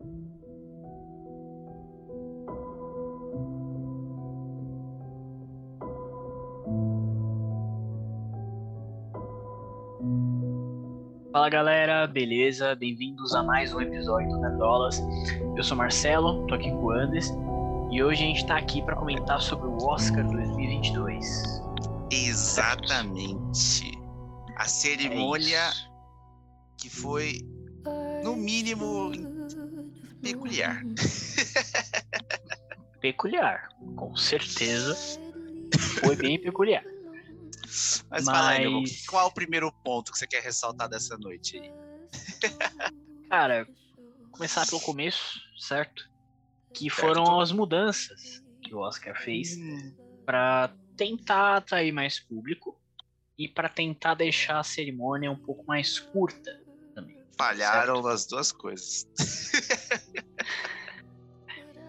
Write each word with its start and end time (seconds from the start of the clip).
Fala 0.00 0.08
galera, 11.48 12.08
beleza? 12.08 12.74
Bem-vindos 12.74 13.34
a 13.36 13.44
mais 13.44 13.72
um 13.72 13.80
episódio 13.80 14.28
do 14.30 14.40
Nerdolas. 14.40 15.00
Eu 15.56 15.62
sou 15.62 15.76
Marcelo, 15.76 16.44
tô 16.48 16.54
aqui 16.56 16.70
com 16.70 16.86
o 16.86 16.90
Andes 16.90 17.32
e 17.92 18.02
hoje 18.02 18.24
a 18.24 18.26
gente 18.26 18.44
tá 18.46 18.56
aqui 18.56 18.82
para 18.82 18.96
comentar 18.96 19.40
sobre 19.40 19.68
o 19.68 19.76
Oscar 19.86 20.26
2022. 20.26 21.62
Exatamente. 22.10 23.96
A 24.56 24.64
cerimônia 24.64 25.58
É 25.58 25.70
que 26.78 26.90
foi, 26.90 27.38
no 28.24 28.34
mínimo, 28.34 29.12
peculiar. 30.24 30.82
Peculiar, 33.00 33.68
com 33.96 34.16
certeza. 34.16 34.96
Foi 36.00 36.16
bem 36.16 36.40
peculiar. 36.40 36.84
Mas, 38.10 38.24
fala 38.24 38.50
aí, 38.50 38.60
meu, 38.62 38.80
Mas- 38.80 39.06
qual 39.06 39.24
é 39.26 39.28
o 39.28 39.32
primeiro 39.32 39.70
ponto 39.84 40.12
que 40.12 40.18
você 40.18 40.26
quer 40.26 40.42
ressaltar 40.42 40.88
dessa 40.88 41.16
noite 41.18 41.58
aí? 41.58 41.70
Cara, 43.28 43.66
começar 44.30 44.66
pelo 44.66 44.80
começo, 44.80 45.40
certo? 45.58 46.08
Que 46.72 46.88
Certo. 46.90 47.00
foram 47.00 47.40
as 47.40 47.52
mudanças 47.52 48.42
que 48.62 48.74
o 48.74 48.78
Oscar 48.78 49.20
fez 49.20 49.56
para 50.24 50.74
tentar 50.96 51.56
atrair 51.56 51.92
mais 51.92 52.18
público 52.20 52.80
e 53.36 53.48
para 53.48 53.68
tentar 53.68 54.14
deixar 54.14 54.60
a 54.60 54.64
cerimônia 54.64 55.30
um 55.30 55.36
pouco 55.36 55.64
mais 55.66 55.98
curta 55.98 56.50
Falharam 57.36 58.02
nas 58.02 58.26
duas 58.26 58.52
coisas. 58.52 59.06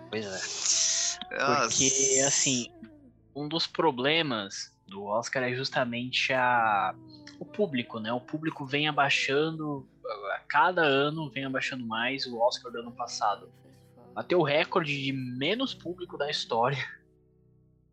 Pois 0.09 0.25
é. 0.25 1.37
Nossa. 1.37 1.67
Porque, 1.67 2.23
assim, 2.25 2.67
um 3.35 3.49
dos 3.49 3.67
problemas 3.67 4.73
do 4.87 5.03
Oscar 5.03 5.43
é 5.43 5.53
justamente 5.53 6.31
a... 6.31 6.95
o 7.39 7.45
público, 7.45 7.99
né? 7.99 8.13
O 8.13 8.21
público 8.21 8.65
vem 8.65 8.87
abaixando, 8.87 9.85
a 10.33 10.39
cada 10.47 10.83
ano 10.83 11.29
vem 11.29 11.43
abaixando 11.43 11.85
mais. 11.85 12.25
O 12.25 12.39
Oscar 12.39 12.71
do 12.71 12.79
ano 12.79 12.91
passado 12.91 13.51
bateu 14.13 14.39
o 14.39 14.43
recorde 14.43 15.03
de 15.03 15.11
menos 15.11 15.73
público 15.73 16.17
da 16.17 16.29
história. 16.29 16.83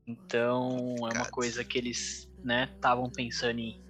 Então, 0.06 0.94
é 1.12 1.16
uma 1.16 1.30
coisa 1.30 1.64
que 1.64 1.78
eles, 1.78 2.30
né, 2.44 2.68
estavam 2.72 3.10
pensando 3.10 3.58
em 3.58 3.81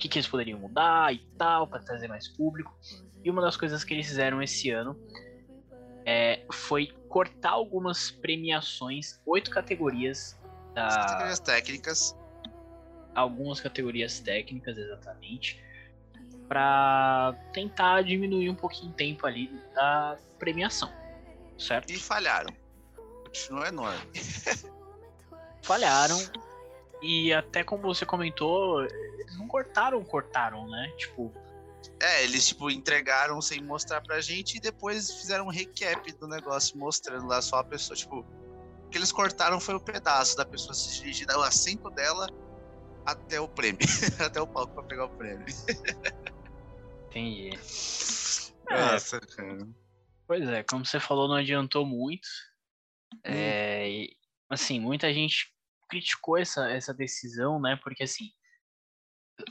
que, 0.00 0.08
que 0.08 0.18
eles 0.18 0.26
poderiam 0.26 0.58
mudar 0.58 1.12
e 1.14 1.18
tal, 1.38 1.68
para 1.68 1.80
trazer 1.80 2.08
mais 2.08 2.26
público. 2.26 2.74
E 3.22 3.30
uma 3.30 3.42
das 3.42 3.56
coisas 3.56 3.84
que 3.84 3.92
eles 3.94 4.08
fizeram 4.08 4.42
esse 4.42 4.70
ano 4.70 4.98
é, 6.06 6.44
foi 6.50 6.88
cortar 7.08 7.50
algumas 7.50 8.10
premiações, 8.10 9.20
oito 9.26 9.50
categorias 9.50 10.38
da, 10.74 10.86
As 10.86 10.96
categorias 10.96 11.40
técnicas. 11.40 12.16
algumas 13.14 13.60
categorias 13.60 14.20
técnicas 14.20 14.78
exatamente 14.78 15.62
para 16.48 17.34
tentar 17.52 18.02
diminuir 18.02 18.48
um 18.48 18.54
pouquinho 18.54 18.90
o 18.90 18.94
tempo 18.94 19.26
ali 19.26 19.48
da 19.74 20.16
premiação, 20.38 20.90
certo? 21.58 21.90
E 21.90 21.98
falharam. 21.98 22.52
Continua 23.24 23.68
enorme. 23.68 24.00
Falharam 25.62 26.18
e 27.02 27.32
até 27.32 27.64
como 27.64 27.82
você 27.82 28.04
comentou, 28.04 28.82
eles 28.82 29.38
não 29.38 29.48
cortaram, 29.48 30.02
cortaram, 30.04 30.68
né? 30.68 30.92
Tipo, 30.96 31.32
É, 31.98 32.24
eles, 32.24 32.46
tipo, 32.48 32.70
entregaram 32.70 33.40
sem 33.40 33.62
mostrar 33.62 34.00
pra 34.02 34.20
gente 34.20 34.56
e 34.56 34.60
depois 34.60 35.10
fizeram 35.12 35.46
um 35.46 35.50
recap 35.50 36.12
do 36.12 36.26
negócio, 36.28 36.78
mostrando 36.78 37.26
lá 37.26 37.40
só 37.40 37.56
a 37.56 37.64
pessoa. 37.64 37.96
Tipo, 37.96 38.20
o 38.20 38.88
que 38.90 38.98
eles 38.98 39.12
cortaram 39.12 39.58
foi 39.60 39.74
o 39.74 39.80
pedaço 39.80 40.36
da 40.36 40.44
pessoa 40.44 40.74
se 40.74 41.00
dirigir 41.00 41.26
do 41.26 41.40
assento 41.42 41.88
dela 41.90 42.26
até 43.06 43.40
o 43.40 43.48
prêmio. 43.48 43.80
até 44.24 44.40
o 44.40 44.46
palco 44.46 44.74
pra 44.74 44.82
pegar 44.82 45.06
o 45.06 45.10
prêmio. 45.10 45.46
entendi. 47.08 47.50
É. 48.68 48.92
Nossa, 48.92 49.20
cara. 49.20 49.68
Pois 50.26 50.48
é, 50.48 50.62
como 50.62 50.84
você 50.84 51.00
falou, 51.00 51.28
não 51.28 51.36
adiantou 51.36 51.84
muito. 51.84 52.28
É, 53.24 53.88
e, 53.90 54.16
assim, 54.48 54.78
muita 54.78 55.12
gente 55.12 55.52
criticou 55.90 56.38
essa, 56.38 56.70
essa 56.70 56.94
decisão, 56.94 57.60
né? 57.60 57.78
Porque 57.82 58.04
assim, 58.04 58.30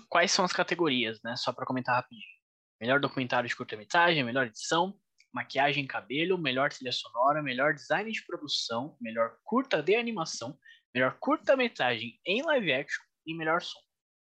quais 0.10 0.32
são 0.32 0.46
as 0.46 0.54
categorias, 0.54 1.20
né? 1.24 1.36
Só 1.36 1.54
para 1.54 1.66
comentar 1.66 1.96
rapidinho. 1.96 2.40
Melhor 2.82 3.00
documentário 3.00 3.48
de 3.48 3.56
curta-metragem, 3.56 4.24
melhor 4.24 4.48
edição, 4.48 4.98
maquiagem 5.34 5.84
e 5.84 5.88
cabelo, 5.88 6.38
melhor 6.38 6.72
trilha 6.72 6.92
sonora, 6.92 7.44
melhor 7.44 7.74
design 7.74 8.10
de 8.12 8.26
produção, 8.26 8.98
melhor 9.02 9.38
curta 9.44 9.84
de 9.84 9.96
animação, 9.96 10.58
melhor 10.96 11.18
curta-metragem 11.20 12.20
em 12.26 12.42
live 12.42 12.74
action 12.74 13.04
e 13.28 13.36
melhor 13.36 13.62
som. 13.62 13.80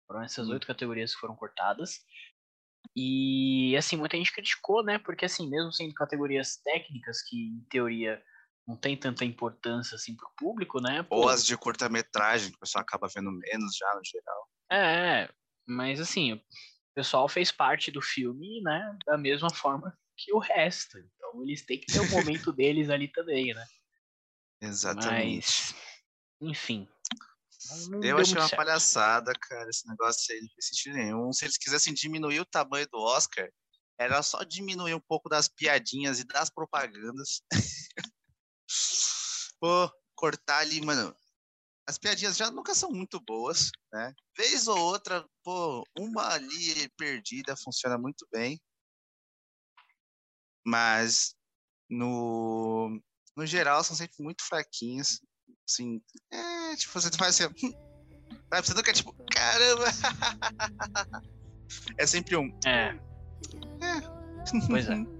Foram 0.07 0.23
essas 0.23 0.47
Hum. 0.47 0.53
oito 0.53 0.67
categorias 0.67 1.13
que 1.13 1.19
foram 1.19 1.35
cortadas. 1.35 1.99
E 2.95 3.75
assim, 3.77 3.97
muita 3.97 4.15
gente 4.15 4.31
criticou, 4.31 4.83
né? 4.83 4.97
Porque 4.99 5.25
assim, 5.25 5.49
mesmo 5.49 5.71
sendo 5.73 5.93
categorias 5.93 6.57
técnicas 6.57 7.21
que 7.21 7.35
em 7.35 7.65
teoria 7.69 8.23
não 8.67 8.75
tem 8.75 8.97
tanta 8.97 9.23
importância 9.23 9.95
assim 9.95 10.15
pro 10.15 10.31
público, 10.35 10.81
né? 10.81 11.03
Pô, 11.03 11.17
Ou 11.17 11.29
as 11.29 11.45
de 11.45 11.55
curta-metragem, 11.57 12.49
que 12.49 12.57
o 12.57 12.59
pessoal 12.59 12.81
acaba 12.81 13.07
vendo 13.13 13.31
menos 13.31 13.75
já 13.75 13.93
no 13.93 14.01
geral. 14.03 14.49
É, 14.71 15.31
mas 15.67 15.99
assim, 15.99 16.33
o 16.33 16.41
pessoal 16.95 17.29
fez 17.29 17.51
parte 17.51 17.91
do 17.91 18.01
filme, 18.01 18.61
né? 18.61 18.97
Da 19.05 19.17
mesma 19.17 19.49
forma 19.53 19.95
que 20.17 20.33
o 20.33 20.39
resto. 20.39 20.97
Então 20.97 21.43
eles 21.43 21.63
têm 21.63 21.79
que 21.79 21.87
ter 21.87 21.99
o 21.99 22.09
momento 22.09 22.51
deles 22.53 22.89
ali 22.89 23.07
também, 23.07 23.53
né? 23.53 23.65
Exatamente. 24.61 25.47
Mas, 25.47 25.75
enfim. 26.41 26.87
Eu 28.03 28.17
achei 28.17 28.35
uma 28.35 28.47
certo. 28.47 28.57
palhaçada, 28.57 29.33
cara, 29.33 29.69
esse 29.69 29.87
negócio 29.87 30.33
aí 30.33 30.39
não 30.39 30.49
fez 30.49 30.67
sentido 30.67 30.95
nenhum. 30.95 31.33
Se 31.33 31.45
eles 31.45 31.57
quisessem 31.57 31.93
diminuir 31.93 32.39
o 32.39 32.45
tamanho 32.45 32.87
do 32.91 32.99
Oscar, 32.99 33.49
era 33.99 34.21
só 34.21 34.43
diminuir 34.43 34.93
um 34.93 34.99
pouco 34.99 35.29
das 35.29 35.47
piadinhas 35.47 36.19
e 36.19 36.25
das 36.25 36.49
propagandas. 36.49 37.41
Pô, 39.59 39.91
cortar 40.15 40.59
ali, 40.59 40.81
mano. 40.81 41.15
As 41.87 41.97
piadinhas 41.97 42.35
já 42.35 42.49
nunca 42.49 42.73
são 42.73 42.91
muito 42.91 43.19
boas, 43.19 43.69
né? 43.93 44.13
Vez 44.37 44.67
ou 44.67 44.77
outra, 44.77 45.25
pô, 45.43 45.83
uma 45.97 46.33
ali 46.33 46.89
perdida 46.97 47.55
funciona 47.55 47.97
muito 47.97 48.27
bem. 48.31 48.59
Mas 50.65 51.35
no, 51.89 52.99
no 53.35 53.45
geral 53.45 53.83
são 53.83 53.95
sempre 53.95 54.23
muito 54.23 54.43
fraquinhas. 54.43 55.19
Assim, 55.69 56.01
é, 56.31 56.75
tipo, 56.75 56.93
você 56.93 57.09
faz 57.17 57.39
assim, 57.39 57.45
ó, 57.45 57.85
Vai, 58.49 58.61
você 58.61 58.73
nunca, 58.73 58.93
tipo, 58.93 59.13
caramba! 59.31 59.85
É 61.97 62.05
sempre 62.05 62.35
um. 62.37 62.47
É, 62.65 62.95
pois 64.69 64.87
é. 64.87 64.95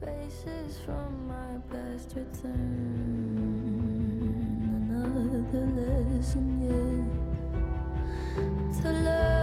Faces 0.00 0.78
from 0.86 1.28
my 1.28 1.58
past 1.70 2.14
return. 2.16 2.56
Another 4.88 5.66
lesson 5.76 6.46
yet 6.64 7.04
to 8.82 8.88
learn 8.90 9.39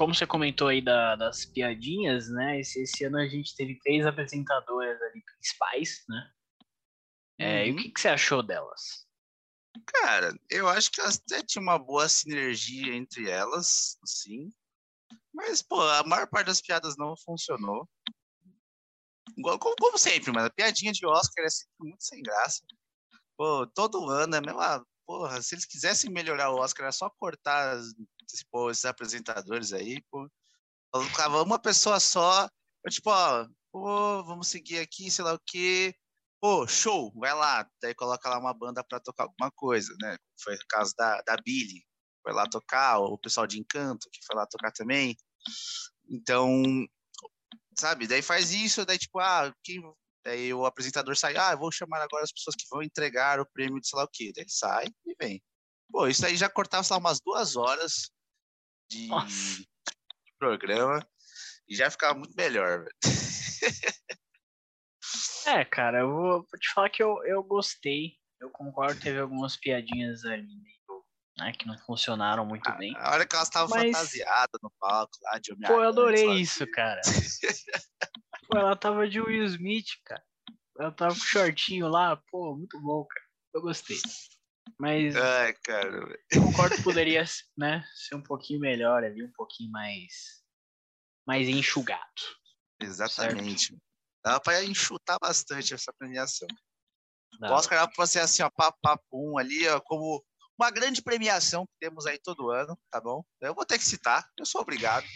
como 0.00 0.14
você 0.14 0.26
comentou 0.26 0.68
aí 0.68 0.80
da- 0.80 1.14
das 1.14 1.44
piadinhas, 1.44 2.26
né? 2.30 2.58
Esse, 2.58 2.84
esse 2.84 3.04
ano 3.04 3.18
a 3.18 3.28
gente 3.28 3.54
teve 3.54 3.78
três 3.80 4.06
apresentadoras 4.06 4.98
ali 5.02 5.22
principais, 5.22 6.02
né? 6.08 6.32
É, 7.38 7.66
E 7.66 7.70
o 7.70 7.74
Uhum. 7.74 7.82
que, 7.82 7.90
que 7.90 8.00
você 8.00 8.08
achou 8.08 8.42
delas? 8.42 9.06
Cara, 9.84 10.34
eu 10.48 10.66
acho 10.70 10.90
que 10.90 11.02
elas 11.02 11.20
até 11.22 11.42
tinham 11.42 11.64
uma 11.64 11.78
boa 11.78 12.08
sinergia 12.08 12.94
entre 12.94 13.28
elas, 13.28 13.98
sim. 14.06 14.48
Mas, 15.34 15.60
pô, 15.60 15.78
a 15.82 16.02
maior 16.02 16.26
parte 16.26 16.46
das 16.46 16.62
piadas 16.62 16.96
não 16.96 17.14
funcionou. 17.18 17.86
Igual- 19.36 19.58
Como, 19.58 19.76
como 19.78 19.98
sempre, 19.98 20.32
mas 20.32 20.46
a 20.46 20.50
piadinha 20.50 20.92
de 20.92 21.06
Oscar 21.06 21.44
é 21.44 21.50
sempre 21.50 21.74
muito 21.78 22.02
sem 22.02 22.22
graça. 22.22 22.62
Pô, 23.36 23.66
todo 23.66 24.08
ano 24.08 24.34
é 24.34 24.38
a 24.38 24.40
mesma. 24.40 24.86
Porra, 25.06 25.42
se 25.42 25.54
eles 25.54 25.66
quisessem 25.66 26.10
melhorar 26.10 26.50
o 26.52 26.56
Oscar, 26.58 26.84
era 26.84 26.92
só 26.92 27.10
cortar 27.10 27.76
as- 27.76 27.92
esse- 28.34 28.46
pô, 28.50 28.70
esses 28.70 28.84
apresentadores 28.84 29.72
aí, 29.72 30.02
pô. 30.10 30.28
Colocava 30.92 31.42
uma 31.42 31.58
pessoa 31.58 32.00
só, 32.00 32.48
eu, 32.84 32.90
tipo, 32.90 33.10
ó, 33.10 33.46
pô, 33.72 34.24
vamos 34.24 34.48
seguir 34.48 34.78
aqui, 34.80 35.10
sei 35.10 35.24
lá 35.24 35.34
o 35.34 35.40
quê. 35.46 35.94
Pô, 36.40 36.66
show, 36.66 37.12
vai 37.16 37.34
lá. 37.34 37.68
Daí 37.82 37.94
coloca 37.94 38.28
lá 38.28 38.38
uma 38.38 38.54
banda 38.54 38.82
pra 38.82 38.98
tocar 39.00 39.24
alguma 39.24 39.50
coisa, 39.52 39.94
né? 40.00 40.16
Foi 40.42 40.54
o 40.54 40.66
caso 40.68 40.92
da, 40.96 41.20
da 41.22 41.36
Billy, 41.44 41.84
foi 42.22 42.32
lá 42.32 42.46
tocar, 42.48 42.98
o 42.98 43.18
pessoal 43.18 43.46
de 43.46 43.58
Encanto, 43.60 44.08
que 44.10 44.24
foi 44.26 44.36
lá 44.36 44.46
tocar 44.46 44.72
também. 44.72 45.16
Então, 46.08 46.62
sabe, 47.78 48.06
daí 48.06 48.22
faz 48.22 48.52
isso, 48.52 48.84
daí 48.84 48.98
tipo, 48.98 49.18
ah, 49.20 49.52
quem... 49.62 49.80
Daí 50.22 50.52
o 50.52 50.66
apresentador 50.66 51.16
sai, 51.16 51.34
ah, 51.36 51.56
vou 51.56 51.72
chamar 51.72 52.02
agora 52.02 52.22
as 52.22 52.32
pessoas 52.32 52.54
que 52.54 52.68
vão 52.70 52.82
entregar 52.82 53.40
o 53.40 53.46
prêmio 53.54 53.80
de 53.80 53.88
sei 53.88 53.98
lá 53.98 54.04
o 54.04 54.10
quê. 54.12 54.32
Daí 54.36 54.44
sai 54.48 54.86
e 55.06 55.14
vem. 55.18 55.42
Pô, 55.90 56.06
isso 56.06 56.26
aí 56.26 56.36
já 56.36 56.48
cortava, 56.48 56.84
sei 56.84 56.92
lá, 56.92 57.00
umas 57.00 57.20
duas 57.24 57.56
horas 57.56 58.10
de, 58.90 59.06
de 59.08 60.32
programa 60.38 61.06
e 61.68 61.74
já 61.74 61.90
ficava 61.90 62.18
muito 62.18 62.34
melhor, 62.34 62.84
velho. 62.84 62.96
É, 65.46 65.64
cara, 65.64 66.00
eu 66.00 66.10
vou, 66.10 66.32
vou 66.42 66.60
te 66.60 66.72
falar 66.72 66.90
que 66.90 67.02
eu, 67.02 67.24
eu 67.24 67.42
gostei. 67.42 68.18
Eu 68.40 68.50
concordo, 68.50 69.00
teve 69.00 69.18
algumas 69.18 69.56
piadinhas 69.56 70.24
ali 70.24 70.46
né, 71.38 71.52
que 71.52 71.66
não 71.66 71.76
funcionaram 71.78 72.44
muito 72.44 72.70
bem. 72.76 72.94
A 72.96 73.12
hora 73.12 73.26
que 73.26 73.34
elas 73.34 73.48
estavam 73.48 73.70
Mas- 73.70 73.92
fantasiadas 73.92 74.60
no 74.62 74.70
palco 74.78 75.12
lá 75.22 75.38
de 75.38 75.56
Pô, 75.56 75.74
eu 75.74 75.88
adorei 75.88 76.40
isso, 76.40 76.66
cara. 76.70 77.00
Pô, 78.48 78.58
ela 78.58 78.76
tava 78.76 79.08
de 79.08 79.20
Will 79.20 79.44
Smith, 79.44 79.88
cara. 80.04 80.22
Ela 80.78 80.92
tava 80.92 81.14
com 81.14 81.20
shortinho 81.20 81.88
lá, 81.88 82.16
pô, 82.30 82.56
muito 82.56 82.80
bom, 82.80 83.04
cara. 83.04 83.26
Eu 83.54 83.62
gostei. 83.62 83.98
Mas 84.78 85.16
Ai, 85.16 85.54
cara. 85.64 86.18
concordo 86.38 86.76
que 86.76 86.82
poderia, 86.82 87.24
né, 87.56 87.84
ser 87.94 88.14
um 88.14 88.22
pouquinho 88.22 88.60
melhor 88.60 89.02
ali, 89.04 89.24
um 89.24 89.32
pouquinho 89.32 89.70
mais 89.70 90.40
mais 91.26 91.48
enxugado. 91.48 92.22
Exatamente. 92.80 93.76
Dava 94.24 94.40
pra 94.40 94.64
enxutar 94.64 95.16
bastante 95.20 95.74
essa 95.74 95.92
premiação. 95.92 96.48
Dava. 97.38 97.54
O 97.54 97.56
Oscar 97.56 97.78
era 97.78 97.88
pra 97.88 98.06
ser 98.06 98.20
assim, 98.20 98.42
ó, 98.42 98.50
papapum 98.50 99.38
ali, 99.38 99.66
ó, 99.68 99.80
como 99.80 100.24
uma 100.58 100.70
grande 100.70 101.02
premiação 101.02 101.64
que 101.66 101.72
temos 101.78 102.04
aí 102.06 102.18
todo 102.18 102.50
ano, 102.50 102.78
tá 102.90 103.00
bom? 103.00 103.24
Eu 103.40 103.54
vou 103.54 103.64
ter 103.64 103.78
que 103.78 103.84
citar, 103.84 104.28
eu 104.38 104.44
sou 104.44 104.60
obrigado. 104.60 105.06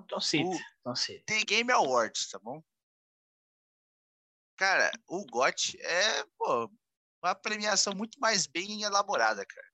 Então 0.00 0.20
cita, 0.20 0.44
O- 0.44 0.60
então 0.80 0.94
cita. 0.94 1.24
The 1.26 1.44
Game 1.44 1.72
Awards, 1.72 2.28
tá 2.28 2.38
bom? 2.38 2.62
Cara, 4.56 4.90
o 5.08 5.24
GOT 5.26 5.80
é, 5.80 6.24
pô, 6.38 6.70
uma 7.22 7.34
premiação 7.34 7.94
muito 7.94 8.18
mais 8.20 8.46
bem 8.46 8.82
elaborada, 8.82 9.44
cara. 9.46 9.66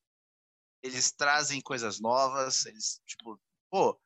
Eles 0.82 1.10
trazem 1.10 1.60
coisas 1.60 2.00
novas, 2.00 2.66
eles, 2.66 3.00
tipo, 3.06 3.40
pô, 3.70 4.00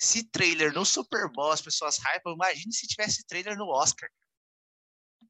se 0.00 0.24
trailer 0.30 0.72
no 0.72 0.84
Super 0.84 1.30
Bowl 1.30 1.52
as 1.52 1.60
pessoas 1.62 1.98
hypam, 1.98 2.32
imagine 2.34 2.72
se 2.72 2.86
tivesse 2.86 3.24
trailer 3.26 3.56
no 3.56 3.66
Oscar. 3.68 4.08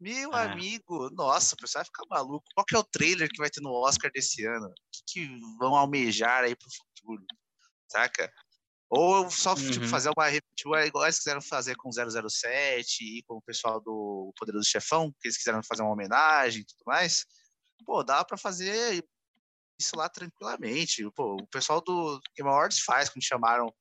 Meu 0.01 0.35
É. 0.35 0.45
amigo, 0.45 1.09
nossa, 1.11 1.55
o 1.55 1.59
pessoal 1.59 1.81
vai 1.83 1.87
ficar 1.87 2.05
maluco. 2.11 2.45
Qual 2.55 2.65
que 2.67 2.75
é 2.75 2.79
o 2.79 2.85
trailer 2.85 3.29
que 3.31 3.39
vai 3.39 3.49
ter 3.51 3.61
no 3.61 3.73
Oscar 3.73 4.11
desse 4.13 4.45
ano? 4.45 4.67
O 4.67 4.75
que, 4.93 5.03
que 5.07 5.27
vão 5.59 5.75
almejar 5.75 6.45
aí 6.45 6.55
pro 6.57 6.69
futuro? 6.71 7.25
Saca? 7.91 8.31
Ou 8.91 9.31
só 9.31 9.55
tipo, 9.55 9.85
Uhum. 9.85 9.89
fazer 9.89 10.11
uma. 10.17 10.31
Tipo, 10.57 10.75
é 10.77 10.87
igual 10.87 11.05
eles 11.05 11.19
quiseram 11.19 11.41
fazer 11.41 11.75
com 11.77 11.91
007 11.93 13.19
e 13.19 13.23
com 13.25 13.37
o 13.37 13.43
pessoal 13.43 13.81
do 13.81 14.33
Poderoso 14.37 14.69
Chefão, 14.69 15.11
que 15.21 15.29
eles 15.29 15.37
quiseram 15.39 15.61
fazer 15.67 15.83
uma 15.83 15.93
homenagem 15.93 16.63
e 16.63 16.65
tudo 16.65 16.83
mais. 16.87 17.25
Pô, 17.85 18.03
dá 18.03 18.25
pra 18.25 18.37
fazer 18.37 19.05
isso 19.79 19.97
lá 19.97 20.09
tranquilamente. 20.09 21.09
Pô, 21.13 21.35
o 21.35 21.47
pessoal 21.49 21.81
do 21.81 22.21
Game 22.37 22.51
Awards 22.51 22.81
faz, 22.81 23.09
quando 23.09 23.25
chamaram 23.25 23.75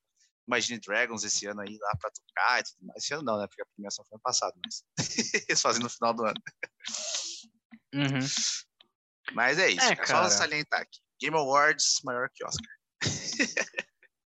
Imagine 0.47 0.79
Dragons 0.79 1.23
esse 1.23 1.45
ano 1.47 1.61
aí 1.61 1.77
lá 1.79 1.91
pra 1.99 2.11
tocar 2.11 2.59
e 2.59 2.63
tudo 2.63 2.87
mais. 2.87 3.03
Esse 3.03 3.13
ano 3.13 3.23
não, 3.23 3.37
né? 3.37 3.47
Porque 3.47 3.61
a 3.61 3.65
premiação 3.73 4.03
foi 4.05 4.15
ano 4.15 4.21
passado, 4.21 4.53
mas 4.65 4.83
eles 5.49 5.61
fazem 5.61 5.81
no 5.81 5.89
final 5.89 6.13
do 6.13 6.25
ano. 6.25 6.41
Uhum. 7.93 8.19
Mas 9.33 9.57
é 9.57 9.69
isso, 9.69 9.85
É, 9.85 9.93
é, 9.93 10.05
só 10.05 10.29
salientar 10.29 10.81
aqui. 10.81 10.99
Game 11.21 11.37
Awards 11.37 12.01
maior 12.03 12.29
que 12.33 12.45
Oscar. 12.45 12.69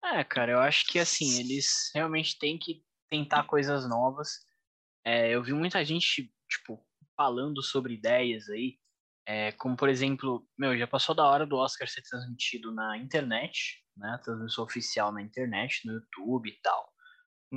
É, 0.01 0.23
cara, 0.23 0.53
eu 0.53 0.59
acho 0.59 0.87
que 0.87 0.97
assim, 0.97 1.39
eles 1.39 1.91
realmente 1.93 2.39
têm 2.39 2.57
que 2.57 2.81
tentar 3.09 3.43
coisas 3.43 3.87
novas. 3.87 4.29
É, 5.05 5.29
eu 5.29 5.43
vi 5.43 5.53
muita 5.53 5.83
gente, 5.83 6.33
tipo, 6.49 6.83
falando 7.17 7.61
sobre 7.61 7.95
ideias 7.95 8.47
aí, 8.49 8.78
é, 9.29 9.51
como 9.51 9.77
por 9.77 9.89
exemplo, 9.89 10.43
meu, 10.57 10.75
já 10.75 10.87
passou 10.87 11.13
da 11.13 11.23
hora 11.23 11.45
do 11.45 11.55
Oscar 11.55 11.87
ser 11.87 12.01
transmitido 12.01 12.73
na 12.73 12.97
internet, 12.97 13.79
né? 13.95 14.19
Transmissão 14.23 14.63
oficial 14.63 15.11
na 15.11 15.21
internet, 15.21 15.85
no 15.85 15.93
YouTube 15.93 16.49
e 16.49 16.59
tal. 16.63 16.91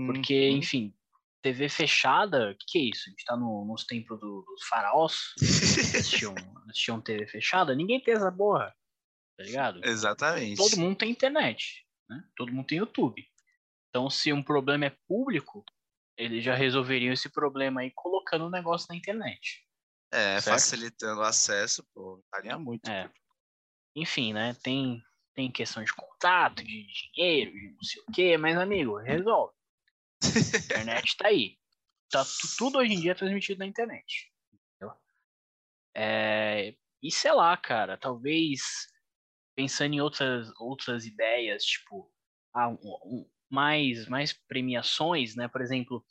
Porque, 0.07 0.51
Uhum. 0.51 0.57
enfim, 0.59 0.95
TV 1.41 1.71
fechada, 1.71 2.51
o 2.51 2.55
que, 2.55 2.65
que 2.69 2.79
é 2.79 2.83
isso? 2.91 3.05
A 3.07 3.11
gente 3.11 3.25
tá 3.25 3.35
no, 3.39 3.65
nos 3.65 3.87
tempos 3.87 4.21
do- 4.21 4.45
dos 4.47 4.65
faraós, 4.69 5.33
assistiam, 5.41 6.35
assistiam 6.69 7.01
TV 7.01 7.27
fechada, 7.27 7.75
ninguém 7.75 8.03
tem 8.03 8.13
essa 8.13 8.31
porra, 8.31 8.75
tá 9.39 9.43
ligado? 9.43 9.81
Exatamente. 9.83 10.57
todo 10.59 10.77
mundo 10.79 10.99
tem 10.99 11.11
internet, 11.11 11.87
né? 12.07 12.23
Todo 12.37 12.53
mundo 12.53 12.67
tem 12.67 12.79
YouTube. 12.79 13.27
Então, 13.89 14.11
se 14.11 14.31
um 14.31 14.43
problema 14.43 14.85
é 14.85 14.97
público, 15.09 15.65
eles 16.19 16.45
já 16.45 16.55
resolveriam 16.55 17.15
esse 17.15 17.33
problema 17.33 17.81
aí 17.81 17.91
colocando 17.95 18.45
o 18.45 18.51
negócio 18.51 18.89
na 18.91 18.97
internet. 18.97 19.63
É, 20.13 20.41
certo? 20.41 20.55
facilitando 20.57 21.21
o 21.21 21.25
acesso, 21.25 21.83
pô, 21.95 22.23
valia 22.31 22.59
muito. 22.59 22.89
É. 22.91 23.11
Enfim, 23.97 24.33
né? 24.35 24.55
Tem, 24.63 25.03
tem 25.35 25.51
questão 25.51 25.83
de 25.83 25.93
contrato, 25.95 26.63
de 26.63 26.87
dinheiro, 27.15 27.51
de 27.51 27.73
não 27.73 27.83
sei 27.83 28.03
o 28.03 28.13
quê, 28.13 28.37
mas, 28.37 28.57
amigo, 28.59 28.99
resolve. 28.99 29.55
A 30.23 30.23
internet 30.65 31.17
tá 31.17 31.29
aí. 31.29 31.59
Tá 32.11 32.25
tu- 32.25 32.57
tudo 32.59 32.79
hoje 32.79 32.93
em 32.93 33.01
dia 33.01 33.13
é 33.13 33.15
transmitido 33.15 33.59
na 33.61 33.67
internet. 33.67 34.31
É, 35.95 36.75
e 37.03 37.11
sei 37.11 37.33
lá, 37.33 37.57
cara, 37.57 37.99
talvez 37.99 38.61
pensando 39.55 39.95
em 39.95 40.01
outras, 40.01 40.51
outras 40.59 41.05
ideias, 41.05 41.65
tipo, 41.65 42.11
ah, 42.55 42.69
um- 42.69 42.79
um- 43.05 43.31
mais, 43.51 44.07
mais 44.09 44.33
premiações, 44.33 45.37
né? 45.37 45.49
Por 45.49 45.61
exemplo, 45.61 46.05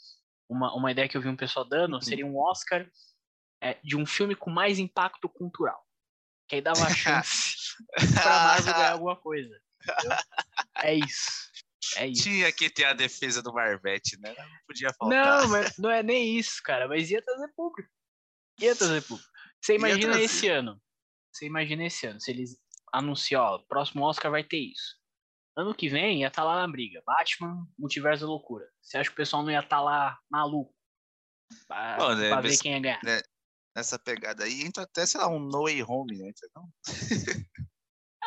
uma, 0.48 0.74
uma 0.76 0.92
ideia 0.92 1.10
que 1.10 1.18
eu 1.18 1.22
vi 1.22 1.30
um 1.30 1.36
pessoal 1.36 1.68
dando 1.68 1.96
Uhum. 1.96 2.02
seria 2.02 2.26
um 2.26 2.38
Oscar 2.38 2.88
é, 3.62 3.78
de 3.84 3.96
um 3.96 4.06
filme 4.06 4.36
com 4.36 4.50
mais 4.50 4.80
impacto 4.80 5.30
cultural. 5.30 5.86
Que 6.48 6.56
aí 6.56 6.62
dava 6.62 6.76
chance 6.94 7.56
pra 8.14 8.44
Marvel 8.44 8.74
ganhar 8.74 8.92
alguma 8.94 9.16
coisa. 9.16 9.50
entendeu? 9.82 10.18
É 10.84 10.96
isso. 10.96 11.52
É 11.98 12.08
isso. 12.08 12.24
Tinha 12.24 12.52
que 12.52 12.70
ter 12.70 12.86
a 12.86 12.94
defesa 12.94 13.42
do 13.44 13.54
Marvete, 13.54 14.18
né? 14.20 14.34
Não 14.38 14.46
podia 14.68 14.90
faltar. 14.98 15.42
Não, 15.42 15.48
mas 15.50 15.78
não 15.78 15.92
é 15.92 16.02
nem 16.02 16.38
isso, 16.38 16.62
cara. 16.64 16.88
Mas 16.88 17.12
ia 17.12 17.22
trazer 17.22 17.48
público. 17.56 17.90
Ia 18.60 18.76
trazer 18.76 19.02
público. 19.02 19.30
Você 19.62 19.76
imagina 19.76 20.20
esse 20.20 20.48
ano. 20.48 20.82
Você 21.32 21.46
imagina 21.46 21.86
esse 21.86 22.08
ano. 22.08 22.20
Se 22.22 22.32
eles 22.32 22.58
anunciam, 22.94 23.44
ó, 23.44 23.60
próximo 23.60 24.04
Oscar 24.06 24.32
vai 24.32 24.44
ter 24.44 24.58
isso. 24.58 24.98
Ano 25.56 25.76
que 25.76 25.90
vem 25.90 26.22
ia 26.22 26.28
estar 26.30 26.44
lá 26.44 26.56
na 26.66 26.68
briga. 26.72 27.02
Batman, 27.06 27.68
Multiverso 27.78 28.24
da 28.24 28.28
Loucura. 28.30 28.66
Você 28.82 28.98
acha 28.98 29.10
que 29.10 29.14
o 29.14 29.18
pessoal 29.18 29.44
não 29.44 29.52
ia 29.52 29.60
estar 29.60 29.82
lá 29.82 30.18
maluco? 30.32 30.74
Pra, 31.68 31.98
Bom, 31.98 32.16
né, 32.16 32.30
pra 32.30 32.42
ver 32.42 32.50
mas- 32.50 32.62
quem 32.62 32.72
ia 32.74 32.80
ganhar. 32.80 33.02
Nessa 33.76 33.98
pegada 33.98 34.44
aí, 34.44 34.62
entra 34.62 34.84
até, 34.84 35.06
sei 35.06 35.20
lá, 35.20 35.28
um 35.30 35.40
No 35.40 35.64
Way 35.64 35.84
Home, 35.84 36.18
né? 36.18 36.30
Entendeu? 36.30 36.70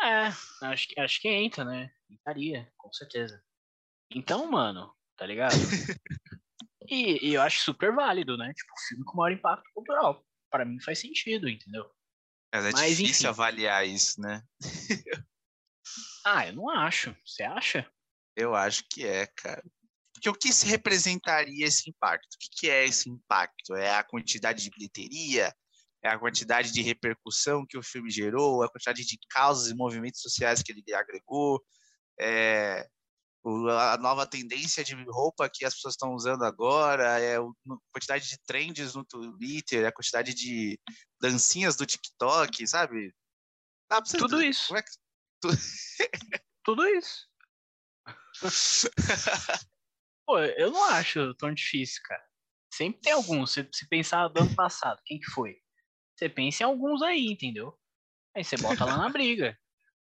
É, 0.03 0.27
acho 0.67 0.89
que, 0.89 1.01
acho 1.01 1.21
que 1.21 1.29
entra, 1.29 1.65
né? 1.65 1.91
Entraria, 2.11 2.71
com 2.77 2.93
certeza. 2.93 3.43
Então, 4.11 4.51
mano, 4.51 4.95
tá 5.17 5.27
ligado? 5.27 5.55
E, 6.87 7.31
e 7.31 7.33
eu 7.35 7.41
acho 7.41 7.63
super 7.63 7.95
válido, 7.95 8.37
né? 8.37 8.53
Tipo, 8.53 8.73
filme 8.89 9.05
com 9.05 9.17
maior 9.17 9.33
impacto 9.33 9.65
cultural. 9.73 10.23
Pra 10.51 10.67
mim 10.67 10.79
faz 10.81 10.99
sentido, 10.99 11.49
entendeu? 11.49 11.91
Mas 12.55 12.65
é 12.67 12.73
Mas, 12.73 12.97
difícil 12.99 13.23
enfim. 13.23 13.27
avaliar 13.27 13.87
isso, 13.87 14.21
né? 14.21 14.43
Ah, 16.25 16.47
eu 16.47 16.53
não 16.53 16.69
acho. 16.69 17.17
Você 17.25 17.43
acha? 17.43 17.91
Eu 18.37 18.55
acho 18.55 18.85
que 18.91 19.07
é, 19.07 19.27
cara. 19.27 19.65
Porque 20.25 20.31
o 20.31 20.41
que 20.41 20.55
se 20.55 20.65
representaria 20.65 21.67
esse 21.67 21.91
impacto? 21.91 22.33
O 22.35 22.39
que, 22.39 22.49
que 22.51 22.71
é 22.71 22.87
esse 22.87 23.11
impacto? 23.11 23.75
É 23.75 23.95
a 23.95 24.03
quantidade 24.03 24.63
de 24.63 24.71
bilheteria? 24.71 25.55
É 26.03 26.09
a 26.09 26.19
quantidade 26.19 26.73
de 26.73 26.81
repercussão 26.81 27.67
que 27.69 27.77
o 27.77 27.83
filme 27.83 28.11
gerou? 28.11 28.63
É 28.63 28.67
a 28.67 28.71
quantidade 28.71 29.05
de 29.05 29.19
causas 29.29 29.71
e 29.71 29.75
movimentos 29.75 30.23
sociais 30.23 30.63
que 30.63 30.73
ele 30.73 30.83
agregou? 30.95 31.63
É, 32.19 32.89
a 33.79 33.99
nova 33.99 34.27
tendência 34.27 34.83
de 34.83 34.95
roupa 35.05 35.51
que 35.53 35.63
as 35.63 35.75
pessoas 35.75 35.93
estão 35.93 36.15
usando 36.15 36.43
agora, 36.43 37.21
é 37.21 37.37
a 37.37 37.43
quantidade 37.93 38.27
de 38.27 38.39
trends 38.47 38.95
no 38.95 39.05
Twitter, 39.05 39.87
a 39.87 39.93
quantidade 39.93 40.33
de 40.33 40.81
dancinhas 41.21 41.77
do 41.77 41.85
TikTok, 41.85 42.67
sabe? 42.67 43.15
Você- 44.03 44.17
Tudo 44.17 44.43
isso. 44.43 44.75
É 44.75 44.83
que- 44.83 44.91
Tudo 46.65 46.87
isso. 46.87 47.29
Pô, 50.27 50.39
eu 50.39 50.71
não 50.71 50.85
acho 50.91 51.35
tão 51.35 51.53
difícil, 51.53 52.01
cara. 52.05 52.25
Sempre 52.73 53.01
tem 53.01 53.13
alguns. 53.13 53.53
Se, 53.53 53.69
se 53.73 53.89
pensar 53.89 54.29
do 54.29 54.41
ano 54.41 54.55
passado, 54.55 55.01
quem 55.05 55.19
que 55.19 55.31
foi? 55.31 55.57
Você 56.17 56.29
pensa 56.29 56.63
em 56.63 56.67
alguns 56.67 57.03
aí, 57.03 57.27
entendeu? 57.27 57.79
Aí 58.37 58.43
você 58.43 58.57
bota 58.57 58.85
lá 58.85 58.97
na 58.97 59.09
briga. 59.09 59.59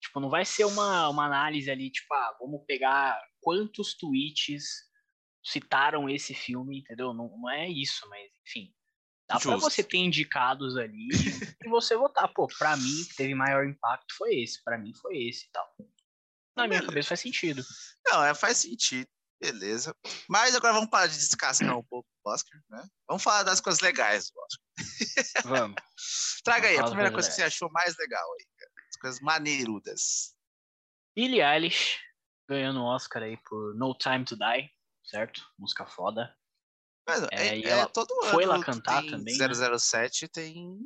Tipo, 0.02 0.20
não 0.20 0.30
vai 0.30 0.46
ser 0.46 0.66
uma, 0.66 1.10
uma 1.10 1.26
análise 1.26 1.70
ali, 1.70 1.92
tipo, 1.92 2.14
ah, 2.14 2.38
vamos 2.40 2.64
pegar 2.66 3.22
quantos 3.42 3.96
tweets 3.96 4.64
citaram 5.44 6.10
esse 6.10 6.34
filme, 6.34 6.80
entendeu? 6.80 7.14
Não, 7.14 7.30
não 7.38 7.50
é 7.50 7.70
isso, 7.70 8.08
mas 8.10 8.30
enfim. 8.48 8.74
Dá 9.28 9.40
pra 9.40 9.54
Justo. 9.54 9.70
você 9.70 9.84
ter 9.84 9.98
indicados 9.98 10.76
ali 10.76 11.10
e 11.64 11.70
você 11.70 11.96
votar. 11.96 12.28
Pô, 12.34 12.48
pra 12.58 12.76
mim, 12.76 13.06
que 13.10 13.16
teve 13.16 13.36
maior 13.36 13.66
impacto 13.66 14.16
foi 14.18 14.40
esse. 14.40 14.64
Pra 14.64 14.78
mim 14.78 14.94
foi 14.96 15.18
esse 15.28 15.46
e 15.46 15.52
tal. 15.52 15.68
Na 16.58 16.68
minha 16.68 16.80
Beleza. 16.80 16.88
cabeça 16.88 17.10
faz 17.10 17.20
sentido. 17.20 17.64
Não, 18.08 18.24
é, 18.24 18.34
faz 18.34 18.58
sentido. 18.58 19.08
Beleza. 19.40 19.96
Mas 20.28 20.54
agora 20.56 20.74
vamos 20.74 20.90
parar 20.90 21.08
de 21.08 21.18
descascar 21.18 21.78
um 21.78 21.84
pouco 21.84 22.08
o 22.26 22.30
Oscar, 22.30 22.60
né? 22.70 22.86
Vamos 23.08 23.24
falar 23.24 23.44
das 23.44 23.62
coisas 23.62 23.82
legais 23.82 24.30
do 24.30 24.40
Oscar. 24.40 25.44
Vamos. 25.46 25.76
Traga 26.44 26.68
aí, 26.68 26.78
a 26.78 26.84
primeira 26.84 27.12
coisa 27.12 27.30
que 27.30 27.36
você 27.36 27.44
achou 27.44 27.72
mais 27.72 27.96
legal 27.98 28.26
aí, 28.34 28.46
cara. 28.58 28.72
As 28.90 28.98
coisas 28.98 29.22
maneirudas. 29.22 30.36
Billie 31.16 31.42
Eilish 31.42 31.98
ganhando 32.50 32.82
o 32.82 32.86
Oscar 32.86 33.24
aí 33.24 33.38
por 33.44 33.76
No 33.76 33.96
Time 33.96 34.26
to 34.26 34.36
Die, 34.36 34.70
certo? 35.06 35.42
Música 35.58 35.86
foda. 35.86 36.36
Mas 37.08 37.24
É, 37.32 37.48
é, 37.48 37.60
é 37.60 37.70
ela 37.70 37.88
todo 37.88 38.14
foi 38.26 38.44
ano 38.44 38.54
lá 38.54 38.64
cantar 38.64 39.02
tem 39.02 39.12
também, 39.12 39.38
né? 39.38 39.48
007 39.78 40.28
tem 40.28 40.78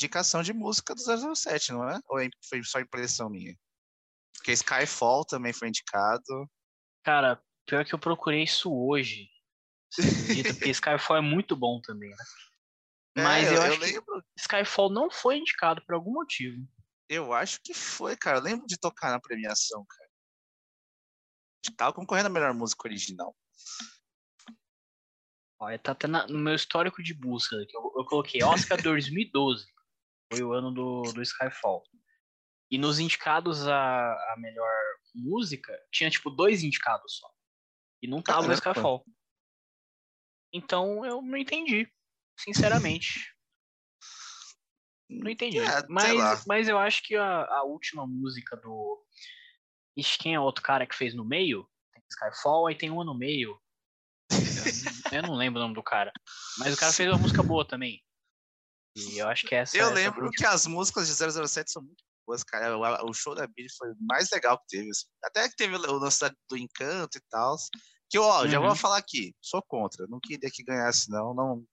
indicação 0.00 0.42
de 0.42 0.52
música 0.52 0.94
do 0.94 1.00
007, 1.02 1.72
não 1.72 1.88
é? 1.88 2.00
Ou 2.08 2.18
é- 2.20 2.28
foi 2.48 2.62
só 2.64 2.80
impressão 2.80 3.28
minha? 3.28 3.54
Porque 4.36 4.52
Skyfall 4.52 5.24
também 5.24 5.52
foi 5.52 5.68
indicado. 5.68 6.50
Cara, 7.04 7.42
pior 7.70 7.84
que 7.84 7.94
eu 7.94 7.98
procurei 7.98 8.42
isso 8.42 8.72
hoje. 8.74 9.28
Você 9.88 10.02
acredita? 10.02 10.52
Porque 10.54 10.70
Skyfall 10.74 11.18
é 11.18 11.20
muito 11.20 11.54
bom 11.54 11.80
também, 11.80 12.10
né? 12.10 12.24
Mas 13.16 13.46
É, 13.46 13.50
eu, 13.50 13.54
eu, 13.54 13.62
acho 13.62 13.78
que 13.78 13.86
lembro, 13.86 14.24
Skyfall 14.36 14.90
não 14.90 15.10
foi 15.10 15.38
indicado 15.38 15.80
por 15.86 15.94
algum 15.94 16.12
motivo. 16.12 16.66
eu 17.08 17.32
acho 17.32 17.60
que 17.62 17.72
foi, 17.72 18.16
cara. 18.16 18.38
Eu 18.38 18.42
lembro 18.42 18.66
de 18.66 18.76
tocar 18.76 19.10
na 19.10 19.20
premiação, 19.20 19.86
cara. 19.86 20.10
Tava 21.76 21.92
concorrendo 21.92 22.26
a 22.26 22.32
melhor 22.32 22.52
música 22.52 22.88
original. 22.88 23.36
Olha, 25.60 25.78
tá 25.78 25.92
até 25.92 26.06
na- 26.08 26.26
no 26.26 26.38
meu 26.38 26.54
histórico 26.54 27.02
de 27.02 27.14
busca. 27.14 27.54
Que 27.68 27.76
eu, 27.76 27.92
eu 27.96 28.04
coloquei 28.04 28.42
Oscar 28.42 28.78
2012. 28.82 29.66
Foi 30.32 30.42
o 30.42 30.52
ano 30.52 30.72
do, 30.72 31.02
do 31.12 31.22
Skyfall. 31.22 31.82
E 32.70 32.78
nos 32.78 32.98
indicados 32.98 33.66
a, 33.68 34.12
a 34.32 34.34
melhor 34.38 34.72
música, 35.14 35.76
tinha 35.92 36.08
tipo 36.08 36.30
dois 36.30 36.62
indicados 36.62 37.16
só. 37.18 37.28
E 38.02 38.08
não 38.08 38.22
tava 38.22 38.46
no. 38.46 38.54
Skyfall. 38.54 39.04
Então 40.52 41.04
eu 41.04 41.22
não 41.22 41.36
entendi. 41.36 41.90
Sinceramente. 42.38 43.34
Não 45.08 45.30
entendi. 45.30 45.58
É, 45.58 45.86
mas, 45.88 46.46
mas 46.46 46.68
eu 46.68 46.78
acho 46.78 47.02
que 47.02 47.16
a, 47.16 47.44
a 47.44 47.64
última 47.64 48.06
música 48.06 48.56
do. 48.56 49.04
Ixi, 49.96 50.18
quem 50.18 50.34
é 50.34 50.40
o 50.40 50.44
outro 50.44 50.62
cara 50.62 50.86
que 50.86 50.94
fez 50.94 51.14
no 51.14 51.24
meio? 51.24 51.68
Tem 51.92 52.02
Skyfall, 52.08 52.68
aí 52.68 52.74
tem 52.76 52.90
uma 52.90 53.04
no 53.04 53.14
meio. 53.14 53.60
Eu, 54.30 55.18
eu 55.18 55.22
não 55.22 55.34
lembro 55.34 55.60
o 55.60 55.62
nome 55.62 55.74
do 55.74 55.82
cara. 55.82 56.12
Mas 56.58 56.74
o 56.74 56.78
cara 56.78 56.92
fez 56.92 57.08
uma 57.08 57.18
música 57.18 57.42
boa 57.42 57.66
também. 57.66 58.02
E 58.96 59.18
eu 59.18 59.28
acho 59.28 59.46
que 59.46 59.54
essa. 59.54 59.76
Eu 59.76 59.86
essa 59.86 59.94
lembro 59.94 60.30
que 60.30 60.44
as 60.44 60.66
músicas 60.66 61.08
de 61.08 61.14
007 61.14 61.70
são 61.70 61.82
muito 61.82 62.04
boas, 62.30 62.44
cara. 62.44 62.76
O, 62.78 63.10
o 63.10 63.12
show 63.14 63.34
da 63.34 63.46
Billy 63.46 63.68
foi 63.76 63.90
o 63.90 63.96
mais 64.00 64.30
legal 64.30 64.58
que 64.60 64.66
teve. 64.76 64.88
assim. 64.90 65.06
Até 65.24 65.48
que 65.48 65.56
teve 65.56 65.74
o 65.74 65.78
lance 65.98 66.18
do 66.48 66.56
encanto 66.56 67.18
e 67.18 67.20
tal. 67.28 67.56
Que, 68.08 68.18
ó, 68.18 68.46
já 68.46 68.60
Uhum. 68.60 68.66
vou 68.68 68.76
falar 68.76 68.98
aqui. 68.98 69.34
Sou 69.40 69.62
contra. 69.62 70.06
Não 70.08 70.18
queria 70.20 70.50
que 70.50 70.62
ganhasse, 70.64 71.10
não. 71.10 71.34
Não, 71.34 71.64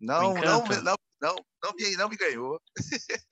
não, 0.00 0.34
não, 0.34 0.64
não, 0.66 0.96
não, 1.20 1.36
não, 1.62 1.72
me, 1.74 1.96
não 1.96 2.08
me 2.08 2.16
ganhou. 2.16 2.60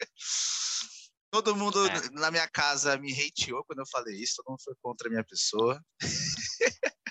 Todo 1.30 1.54
mundo 1.56 1.86
É. 1.86 2.10
na 2.12 2.30
minha 2.30 2.48
casa 2.48 2.96
me 2.96 3.12
hateou 3.12 3.62
quando 3.64 3.80
eu 3.80 3.86
falei 3.90 4.16
isso. 4.16 4.36
Todo 4.36 4.52
mundo 4.52 4.62
foi 4.64 4.74
contra 4.82 5.08
a 5.08 5.10
minha 5.10 5.24
pessoa. 5.24 5.82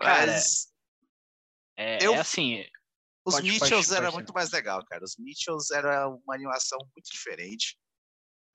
Cara, 0.00 0.26
Mas 0.32 0.68
É, 1.76 2.04
eu- 2.04 2.14
é 2.14 2.18
assim. 2.20 2.64
Os 3.28 3.34
pode- 3.34 3.46
pode- 3.48 3.60
Mitchells 3.60 3.88
pode 3.88 4.00
era 4.00 4.10
ser. 4.10 4.14
muito 4.16 4.32
mais 4.32 4.50
legal, 4.50 4.84
cara. 4.86 5.04
Os 5.04 5.16
Mitchells 5.18 5.72
era 5.74 6.08
uma 6.08 6.34
animação 6.34 6.78
muito 6.94 7.10
diferente. 7.10 7.78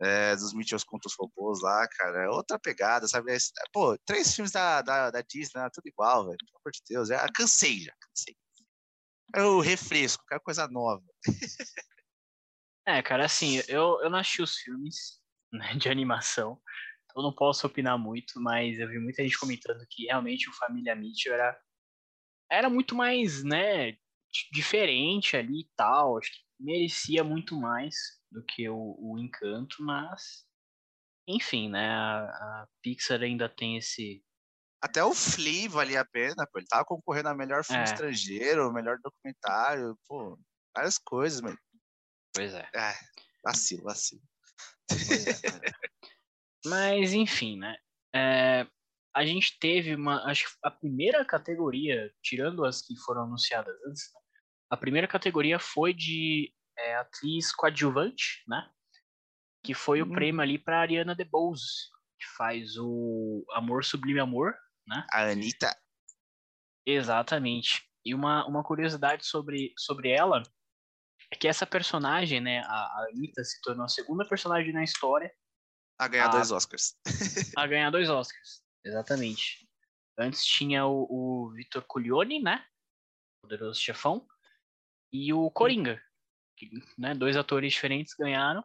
É, 0.02 0.36
dos 0.36 0.54
Mitchells 0.54 0.86
contra 0.86 1.08
os 1.08 1.16
robôs 1.18 1.62
lá, 1.62 1.88
cara. 1.88 2.24
É 2.26 2.30
outra 2.30 2.60
pegada, 2.60 3.08
sabe? 3.08 3.34
É- 3.34 3.38
Pô, 3.72 3.98
três 4.06 4.34
filmes 4.36 4.52
da, 4.52 4.82
da, 4.82 5.10
da 5.12 5.22
Disney, 5.22 5.62
né? 5.62 5.70
tudo 5.74 5.88
igual, 5.88 6.26
velho. 6.26 6.38
Pelo 6.38 6.60
amor 6.62 6.72
de 6.72 6.82
Deus. 6.90 7.08
Já 7.10 7.26
cansei, 7.34 7.80
já 7.80 7.94
cansei. 8.02 8.36
Quero 9.34 9.60
refresco, 9.62 10.24
quero 10.28 10.42
coisa 10.42 10.68
nova. 10.68 11.04
É, 12.86 13.02
cara, 13.02 13.24
assim, 13.26 13.62
eu, 13.70 14.02
eu 14.02 14.10
não 14.10 14.20
assisti 14.20 14.42
os 14.42 14.58
filmes 14.58 15.22
né, 15.54 15.74
de 15.76 15.88
animação. 15.88 16.62
então 17.06 17.22
Eu 17.22 17.24
não 17.24 17.34
posso 17.34 17.66
opinar 17.66 17.98
muito, 17.98 18.34
mas 18.42 18.78
eu 18.78 18.90
vi 18.90 19.00
muita 19.00 19.24
gente 19.24 19.40
comentando 19.40 19.86
que 19.90 20.04
realmente 20.04 20.50
o 20.50 20.54
Família 20.54 20.94
Mitchell 20.94 21.34
era, 21.34 21.58
era 22.52 22.70
muito 22.70 22.94
mais, 22.94 23.42
né, 23.44 23.94
diferente 24.52 25.36
ali 25.38 25.62
e 25.62 25.70
tal. 25.76 26.18
Acho 26.18 26.32
que 26.32 26.40
merecia 26.60 27.24
muito 27.24 27.60
mais 27.60 27.96
do 28.32 28.44
que 28.44 28.68
o, 28.70 28.96
o 29.00 29.20
Encanto, 29.20 29.78
mas. 29.84 30.46
Enfim, 31.28 31.70
né? 31.70 31.90
A, 31.90 32.24
a 32.26 32.68
Pixar 32.82 33.22
ainda 33.22 33.48
tem 33.48 33.78
esse. 33.78 34.24
Até 34.82 35.04
o 35.04 35.14
Flea 35.14 35.70
valia 35.70 36.02
a 36.02 36.06
pena, 36.06 36.46
pô. 36.52 36.60
Ele 36.60 36.68
tava 36.68 36.84
concorrendo 36.84 37.30
a 37.30 37.36
melhor 37.36 37.64
filme 37.64 37.82
É. 37.82 37.86
estrangeiro, 37.86 38.74
melhor 38.74 38.98
documentário, 39.02 39.98
pô. 40.08 40.38
Várias 40.76 40.98
coisas, 40.98 41.40
mas. 41.42 41.56
Pois 42.36 42.54
é. 42.54 42.68
Ah, 42.76 42.94
vacilo, 43.46 43.84
vacilo. 43.84 44.22
É, 44.92 44.96
é. 44.96 45.74
Mas, 46.66 47.12
enfim, 47.14 47.58
né? 47.60 47.76
É, 48.16 48.66
a 49.14 49.26
gente 49.26 49.58
teve 49.60 49.94
uma. 49.96 50.24
Acho 50.26 50.46
que 50.46 50.58
a 50.64 50.72
primeira 50.72 51.26
categoria, 51.26 52.12
tirando 52.22 52.66
as 52.66 52.82
que 52.82 52.96
foram 53.06 53.24
anunciadas 53.24 53.76
antes, 53.86 54.04
né, 54.14 54.22
a 54.74 54.78
primeira 54.78 55.08
categoria 55.08 55.60
foi 55.60 55.94
de 55.94 56.54
é, 56.78 56.96
atriz 56.96 57.54
coadjuvante, 57.54 58.44
né? 58.48 58.70
Que 59.64 59.74
foi 59.74 60.02
o 60.02 60.06
Hum. 60.06 60.12
prêmio 60.12 60.42
ali 60.42 60.58
para 60.58 60.82
Ariana 60.82 61.16
DeBose, 61.16 61.64
que 62.20 62.26
faz 62.38 62.76
o 62.78 63.46
Amor 63.54 63.86
Sublime 63.86 64.20
Amor. 64.20 64.54
A 65.12 65.30
Anitta. 65.30 65.74
Exatamente. 66.86 67.84
E 68.06 68.14
uma, 68.14 68.46
uma 68.48 68.64
curiosidade 68.64 69.26
sobre, 69.26 69.74
sobre 69.78 70.10
ela 70.10 70.44
é 71.32 71.36
que 71.38 71.48
essa 71.48 71.66
personagem, 71.66 72.42
né, 72.42 72.60
a, 72.66 72.74
a 72.74 73.08
Anitta 73.10 73.44
se 73.44 73.62
tornou 73.62 73.86
a 73.86 73.90
segunda 73.90 74.28
personagem 74.28 74.74
na 74.74 74.84
história 74.84 75.32
A 76.00 76.08
ganhar 76.08 76.26
Ah. 76.28 76.32
dois 76.32 76.52
Oscars. 76.52 76.96
a 77.56 77.68
ganhar 77.68 77.90
dois 77.92 78.10
Oscars. 78.10 78.62
Exatamente. 78.84 79.66
Antes 80.20 80.44
tinha 80.46 80.86
o, 80.86 81.08
o 81.10 81.52
Vitor 81.54 81.84
Coglione, 81.88 82.42
né? 82.42 82.66
Poderoso 83.42 83.80
Chefão. 83.80 84.28
E 85.14 85.32
o 85.32 85.50
Coringa. 85.52 86.02
Que, 86.58 86.70
né, 86.98 87.14
dois 87.14 87.38
atores 87.38 87.74
diferentes 87.74 88.16
ganharam. 88.18 88.64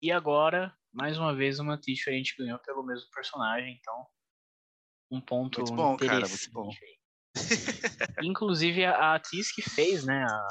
E 0.00 0.10
agora, 0.12 0.74
mais 0.92 1.18
uma 1.18 1.34
vez, 1.34 1.58
uma 1.58 1.74
atriz 1.74 1.98
diferente 1.98 2.36
ganhou 2.38 2.58
pelo 2.60 2.84
mesmo 2.84 3.10
personagem. 3.10 3.76
Então, 3.80 4.06
um 5.10 5.20
ponto 5.20 5.60
Muito 5.60 5.74
bom, 5.74 5.96
cara, 5.96 6.12
muito 6.12 6.24
interessante 6.24 6.50
bom. 6.52 6.70
Inclusive, 8.22 8.84
a, 8.84 8.96
a 8.96 9.14
atriz 9.16 9.52
que 9.52 9.62
fez, 9.62 10.04
né, 10.04 10.24
a, 10.24 10.46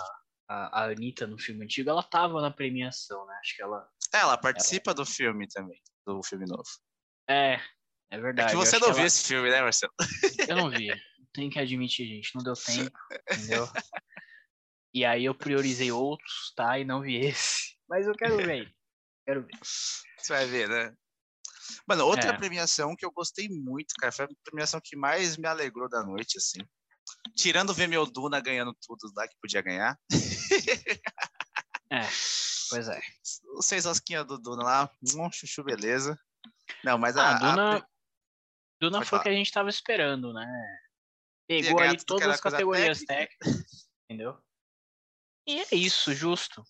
a, 0.49 0.81
a 0.81 0.83
Anitta 0.91 1.27
no 1.27 1.37
filme 1.37 1.63
antigo, 1.63 1.89
ela 1.89 2.03
tava 2.03 2.41
na 2.41 2.51
premiação, 2.51 3.25
né? 3.25 3.35
Acho 3.41 3.55
que 3.55 3.61
ela. 3.63 3.89
É, 4.13 4.17
Ela 4.19 4.37
participa 4.37 4.93
do 4.93 5.05
filme 5.05 5.47
também, 5.47 5.81
do 6.05 6.21
filme 6.23 6.45
novo. 6.45 6.63
É, 7.29 7.53
é 7.53 7.61
É 8.11 8.19
verdade. 8.19 8.49
que 8.49 8.55
eu 8.55 8.59
você 8.59 8.77
não 8.79 8.87
que 8.87 8.93
viu 8.93 8.99
ela- 8.99 9.07
esse 9.07 9.27
filme, 9.27 9.49
né, 9.49 9.61
Marcelo? 9.61 9.93
Eu 10.47 10.55
não 10.57 10.69
vi. 10.69 10.89
Tem 11.33 11.49
que 11.49 11.59
admitir, 11.59 12.05
gente. 12.07 12.35
Não 12.35 12.43
deu 12.43 12.53
tempo, 12.91 12.97
entendeu? 13.31 13.65
E 14.93 15.05
aí 15.05 15.25
eu 15.25 15.33
priorizei 15.35 15.91
outros, 15.91 16.53
tá? 16.55 16.77
E 16.77 16.83
não 16.83 17.01
vi 17.01 17.17
esse. 17.17 17.75
Mas 17.87 18.07
eu 18.07 18.13
quero 18.13 18.37
ver. 18.37 18.73
Quero 19.25 19.43
ver. 19.45 19.57
Você 19.61 20.33
vai 20.33 20.45
ver, 20.45 20.67
né? 20.69 20.93
Mano, 21.87 22.05
outra 22.05 22.31
É. 22.31 22.37
premiação 22.37 22.95
que 22.95 23.05
eu 23.05 23.11
gostei 23.11 23.47
muito, 23.49 23.93
cara, 23.97 24.11
foi 24.11 24.25
a 24.25 24.29
premiação 24.43 24.81
que 24.83 24.95
mais 24.95 25.37
me 25.37 25.47
alegrou 25.47 25.87
da 25.89 26.03
noite, 26.03 26.37
assim. 26.37 26.59
Tirando 27.35 27.73
ver 27.73 27.87
meu 27.87 28.05
Duna 28.05 28.39
ganhando 28.41 28.75
tudo 28.81 29.11
lá 29.15 29.27
que 29.27 29.35
podia 29.41 29.61
ganhar. 29.61 29.97
É, 31.89 32.01
pois 32.69 32.87
é. 32.87 33.01
Os 33.57 33.65
seis 33.65 33.85
osquinhas 33.85 34.25
do 34.25 34.37
Duna 34.37 34.63
lá, 34.63 34.91
um 35.15 35.31
chuchu, 35.31 35.63
beleza. 35.63 36.17
Não, 36.83 36.97
mas 36.97 37.17
a, 37.17 37.23
Ah, 37.23 37.35
a 37.35 37.39
Duna. 37.39 37.87
Duna 38.79 38.97
Pode 38.99 39.09
foi 39.09 39.19
o 39.19 39.23
que 39.23 39.29
a 39.29 39.33
gente 39.33 39.51
tava 39.51 39.69
esperando, 39.69 40.33
né? 40.33 40.47
Pegou 41.47 41.77
que 41.77 42.05
todas 42.05 42.29
as 42.29 42.41
categorias 42.41 42.99
técnica. 43.03 43.37
técnicas, 43.43 43.89
entendeu? 44.05 44.41
E 45.47 45.59
é 45.59 45.67
isso, 45.75 46.13
justo. 46.13 46.63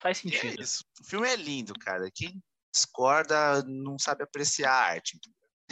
Faz 0.00 0.18
é 0.18 0.22
sentido. 0.22 0.62
isso. 0.62 0.84
O 1.00 1.04
filme 1.08 1.28
é 1.28 1.36
lindo, 1.36 1.72
cara. 1.74 2.10
Quem 2.14 2.42
discorda 2.72 3.62
não 3.64 3.98
sabe 3.98 4.22
apreciar 4.22 4.72
a 4.72 4.84
arte. 4.92 5.18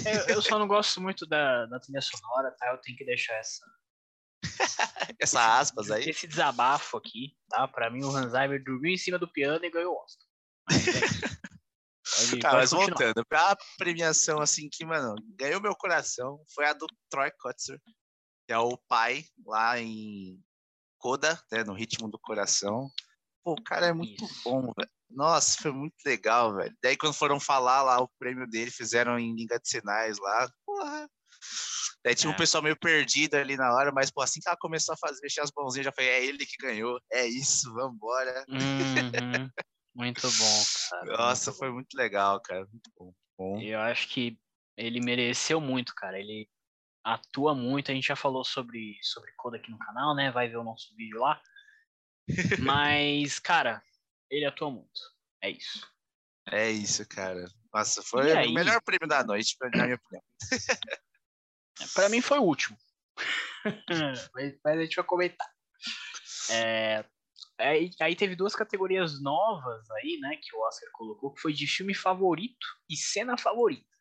Eu, 0.05 0.37
eu 0.37 0.43
só 0.43 0.59
não 0.59 0.67
gosto 0.69 1.01
muito 1.01 1.27
da, 1.27 1.67
da 1.67 1.81
trilha 1.81 2.01
sonora, 2.01 2.55
tá? 2.59 2.69
Eu 2.71 2.79
tenho 2.79 2.99
que 2.99 3.05
deixar 3.05 3.35
essa, 3.35 3.65
Essa 5.21 5.59
aspas 5.59 5.91
aí. 5.91 6.09
esse 6.09 6.27
desabafo 6.27 6.97
aqui, 6.99 7.37
tá? 7.49 7.67
Pra 7.69 7.91
mim, 7.91 8.05
o 8.05 8.11
Hans 8.11 8.33
Zimmer 8.33 8.63
dormiu 8.63 8.93
em 8.93 8.99
cima 8.99 9.19
do 9.19 9.31
piano 9.31 9.65
e 9.65 9.71
ganhou 9.71 9.95
o 9.95 10.03
Oscar. 10.05 10.27
Mas 10.69 10.89
é. 10.89 11.01
Pode, 12.31 12.39
Tá, 12.41 12.53
mas 12.53 12.71
continuar. 12.71 12.97
voltando, 12.99 13.27
pra 13.27 13.57
premiação 13.79 14.41
assim 14.41 14.69
que, 14.71 14.85
mano, 14.85 15.15
ganhou 15.35 15.61
meu 15.61 15.75
coração 15.75 16.43
foi 16.55 16.65
a 16.67 16.73
do 16.73 16.87
Troy 17.11 17.31
Kotzer, 17.33 17.81
que 18.47 18.53
é 18.53 18.59
o 18.59 18.79
pai 18.89 19.25
lá 19.45 19.79
em 19.79 20.41
Coda, 20.99 21.41
né, 21.53 21.63
no 21.65 21.75
ritmo 21.75 22.09
do 22.09 22.19
coração. 22.19 22.91
Pô, 23.45 23.53
o 23.53 23.63
cara 23.63 23.87
é 23.87 23.93
muito 23.93 24.25
Isso. 24.25 24.43
bom, 24.45 24.61
velho. 24.63 24.91
Nossa, 25.09 25.57
foi 25.63 25.71
muito 25.71 25.95
legal, 26.05 26.55
velho. 26.57 26.77
Daí 26.83 26.97
quando 26.97 27.15
foram 27.15 27.39
falar 27.39 27.83
lá 27.83 28.01
o 28.01 28.11
prêmio 28.19 28.47
dele, 28.49 28.71
fizeram 28.71 29.19
em 29.19 29.35
língua 29.35 29.59
de 29.59 29.69
sinais 29.69 30.19
lá. 30.19 30.51
Porra. 30.65 31.09
Daí 32.05 32.15
tinha 32.15 32.31
um 32.31 32.35
É. 32.35 32.37
pessoal 32.37 32.63
meio 32.63 32.77
perdido 32.79 33.35
ali 33.35 33.57
na 33.57 33.73
hora, 33.73 33.93
mas 33.93 34.11
pô, 34.11 34.21
assim 34.23 34.41
que 34.41 34.49
ela 34.49 34.57
começou 34.59 34.95
a 34.95 34.99
fazer, 34.99 35.21
mexer 35.23 35.41
as 35.41 35.51
mãozinhas, 35.57 35.85
já 35.85 35.93
foi, 35.93 36.07
é 36.07 36.25
ele 36.25 36.45
que 36.45 36.57
ganhou, 36.57 37.01
é 37.13 37.27
isso, 37.27 37.73
vambora. 37.73 38.45
Uhum. 38.49 39.49
Muito 39.95 40.23
bom, 40.23 40.63
cara. 40.91 41.17
Nossa, 41.17 41.51
muito 41.51 41.59
foi 41.59 41.69
bom. 41.69 41.75
muito 41.75 41.95
legal, 41.95 42.41
cara. 42.41 42.67
Muito 42.67 42.91
bom. 42.99 43.13
bom. 43.39 43.61
Eu 43.61 43.81
acho 43.81 44.09
que 44.09 44.39
ele 44.77 45.01
mereceu 45.01 45.61
muito, 45.61 45.95
cara. 45.95 46.19
Ele 46.19 46.49
atua 47.07 47.55
muito. 47.55 47.91
A 47.91 47.95
gente 47.95 48.09
já 48.09 48.17
falou 48.17 48.45
sobre, 48.45 48.99
sobre 49.01 49.33
Coda 49.37 49.57
aqui 49.57 49.71
no 49.71 49.79
canal, 49.79 50.15
né? 50.15 50.31
Vai 50.33 50.49
ver 50.49 50.57
o 50.57 50.65
nosso 50.65 50.95
vídeo 50.97 51.21
lá. 51.21 51.41
Mas, 52.59 53.39
cara, 53.39 53.81
ele 54.29 54.45
atua 54.45 54.71
muito. 54.71 55.01
É 55.41 55.51
isso. 55.51 55.89
É 56.51 56.69
isso, 56.71 57.07
cara. 57.09 57.47
Nossa, 57.73 58.03
foi 58.03 58.31
E 58.31 58.33
o 58.33 58.39
aí? 58.39 58.53
melhor 58.53 58.81
prêmio 58.83 59.09
da 59.09 59.23
noite, 59.23 59.57
na 59.75 59.85
minha 59.85 59.97
opinião. 59.97 60.23
Pra 61.95 62.09
mim 62.09 62.21
foi 62.21 62.39
o 62.39 62.45
último. 62.45 62.77
mas, 64.35 64.59
mas 64.65 64.79
a 64.79 64.83
gente 64.83 64.97
vai 64.97 65.05
comentar. 65.05 65.49
É, 66.51 67.05
aí, 67.59 67.91
aí 68.01 68.17
teve 68.17 68.35
duas 68.35 68.55
categorias 68.55 69.21
novas 69.23 69.89
aí, 69.93 70.19
né? 70.21 70.37
Que 70.41 70.57
o 70.57 70.61
Oscar 70.61 70.91
colocou, 70.93 71.33
que 71.33 71.41
foi 71.41 71.53
de 71.53 71.67
filme 71.67 71.95
favorito 71.95 72.67
e 72.89 72.97
cena 72.97 73.37
favorita. 73.37 73.96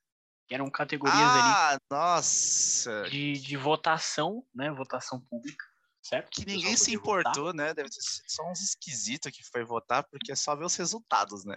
Que 0.47 0.53
eram 0.55 0.69
categorias 0.69 1.17
ali 1.17 1.27
Ah, 1.29 1.77
nossa! 1.89 3.03
de, 3.09 3.33
de 3.33 3.57
votação, 3.57 4.45
né? 4.53 4.69
Votação 4.71 5.19
pública, 5.21 5.65
certo? 6.03 6.29
Que 6.29 6.45
ninguém 6.45 6.77
se 6.77 6.97
podia 6.97 6.99
votar. 6.99 7.31
importou, 7.31 7.53
né? 7.53 7.73
Deve 7.73 7.89
ter 7.89 8.01
sido 8.01 8.25
só 8.29 8.43
uns 8.51 8.61
esquisitos 8.61 9.31
que 9.31 9.43
foi 9.43 9.63
votar, 9.63 10.03
porque 10.03 10.31
é 10.31 10.35
só 10.35 10.55
ver 10.55 10.65
os 10.65 10.75
resultados, 10.75 11.43
né? 11.45 11.55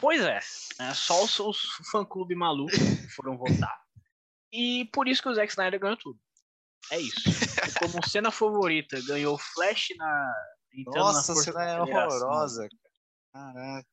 Pois 0.00 0.22
é, 0.22 0.38
é 0.80 0.94
só 0.94 1.24
os, 1.24 1.38
os 1.40 1.60
fã-clube 1.90 2.34
maluco 2.36 2.72
foram 3.16 3.36
votar. 3.36 3.76
E 4.52 4.84
por 4.92 5.08
isso 5.08 5.20
que 5.20 5.28
o 5.28 5.34
Zack 5.34 5.50
Snyder 5.50 5.80
ganhou 5.80 5.96
tudo. 5.96 6.18
É 6.92 6.98
isso. 7.00 7.20
Como 7.80 8.08
cena 8.08 8.30
favorita, 8.30 8.98
ganhou 9.06 9.36
Flash 9.36 9.88
na. 9.96 10.32
entrando 10.72 11.04
na 11.06 11.12
Nossa, 11.12 11.32
a 11.32 11.34
Força 11.34 11.52
cena 11.52 11.64
é 11.64 11.80
horrorosa. 11.82 12.68
cara. 13.32 13.52
Caraca. 13.52 13.88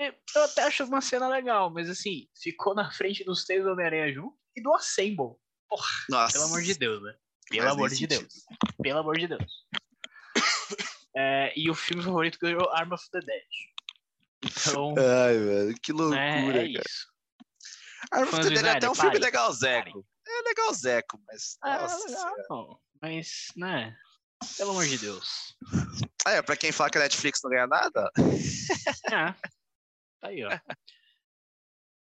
É, 0.00 0.14
Eu 0.34 0.44
até 0.44 0.62
acho 0.62 0.82
uma 0.84 1.02
cena 1.02 1.28
legal, 1.28 1.70
mas 1.70 1.90
assim, 1.90 2.26
ficou 2.42 2.74
na 2.74 2.90
frente 2.90 3.22
dos 3.22 3.44
três 3.44 3.66
Homem-Aranha 3.66 4.12
junto 4.14 4.34
e 4.56 4.62
do 4.62 4.72
Assemble. 4.74 5.36
Nossa. 6.08 6.32
Pelo 6.32 6.44
amor 6.46 6.62
de 6.62 6.74
Deus, 6.74 7.02
né? 7.02 7.14
Pelo 7.50 7.62
Faz 7.62 7.74
amor 7.74 7.88
de 7.90 7.96
sentido. 7.96 8.18
Deus. 8.20 8.34
Pelo 8.82 8.98
amor 9.00 9.18
de 9.18 9.28
Deus. 9.28 9.52
É, 11.14 11.52
e 11.54 11.68
o 11.68 11.74
filme 11.74 12.02
favorito 12.02 12.38
ganhou 12.40 12.70
Arm 12.70 12.92
of 12.92 13.04
the 13.10 13.20
Dead. 13.20 13.42
Então, 14.42 14.94
Ai, 14.96 15.36
velho, 15.38 15.74
que 15.82 15.92
loucura, 15.92 16.16
né, 16.18 16.48
é 16.48 16.52
cara. 16.52 16.66
isso. 16.68 17.06
Fãs 18.30 18.32
of 18.32 18.42
the 18.42 18.48
Dead 18.54 18.64
é 18.64 18.70
até 18.70 18.88
um 18.90 18.94
filme 18.94 19.10
parem, 19.10 19.22
legalzeco. 19.22 20.06
É 20.26 20.42
legalzeco, 20.48 21.20
mas. 21.26 21.58
Ah, 21.62 21.82
Nossa. 21.82 22.06
legal, 22.06 22.36
não. 22.48 22.80
Mas, 23.02 23.28
né? 23.56 23.94
Pelo 24.56 24.70
amor 24.70 24.86
de 24.86 24.96
Deus. 24.96 25.54
É, 26.26 26.40
pra 26.40 26.56
quem 26.56 26.72
fala 26.72 26.88
que 26.88 26.96
a 26.98 27.02
Netflix 27.02 27.40
não 27.42 27.50
ganha 27.50 27.66
nada, 27.66 28.10
É. 29.12 29.34
Tá 30.20 30.28
aí, 30.28 30.44
ó. 30.44 30.50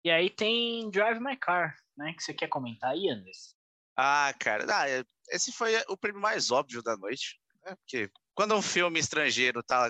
E 0.04 0.10
aí 0.10 0.30
tem 0.30 0.90
Drive 0.90 1.20
My 1.20 1.36
Car, 1.36 1.76
né? 1.96 2.12
Que 2.14 2.22
você 2.22 2.32
quer 2.32 2.48
comentar 2.48 2.90
aí, 2.92 3.10
Anderson? 3.10 3.54
Ah, 3.96 4.32
cara, 4.38 4.64
ah, 4.72 4.88
é- 4.88 5.04
esse 5.30 5.52
foi 5.52 5.76
o 5.88 5.96
prêmio 5.96 6.20
mais 6.20 6.50
óbvio 6.50 6.82
da 6.82 6.96
noite. 6.96 7.38
Né? 7.64 7.74
Porque 7.76 8.10
quando 8.34 8.54
um 8.54 8.62
filme 8.62 9.00
estrangeiro 9.00 9.62
tá 9.62 9.88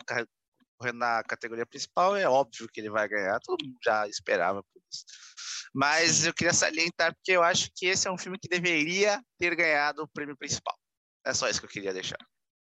correndo 0.78 0.98
na 0.98 1.22
categoria 1.24 1.66
principal, 1.66 2.16
é 2.16 2.28
óbvio 2.28 2.68
que 2.72 2.80
ele 2.80 2.90
vai 2.90 3.06
ganhar. 3.08 3.38
Todo 3.40 3.64
mundo 3.64 3.78
já 3.84 4.08
esperava 4.08 4.62
por 4.62 4.82
isso. 4.90 5.04
Mas 5.74 6.24
eu 6.24 6.32
queria 6.32 6.54
salientar 6.54 7.14
porque 7.14 7.32
eu 7.32 7.42
acho 7.42 7.70
que 7.76 7.86
esse 7.86 8.08
é 8.08 8.10
um 8.10 8.18
filme 8.18 8.38
que 8.38 8.48
deveria 8.48 9.22
ter 9.38 9.54
ganhado 9.54 10.02
o 10.02 10.08
prêmio 10.08 10.36
principal. 10.36 10.76
É 11.24 11.34
só 11.34 11.48
isso 11.48 11.60
que 11.60 11.66
eu 11.66 11.70
queria 11.70 11.92
deixar. 11.92 12.18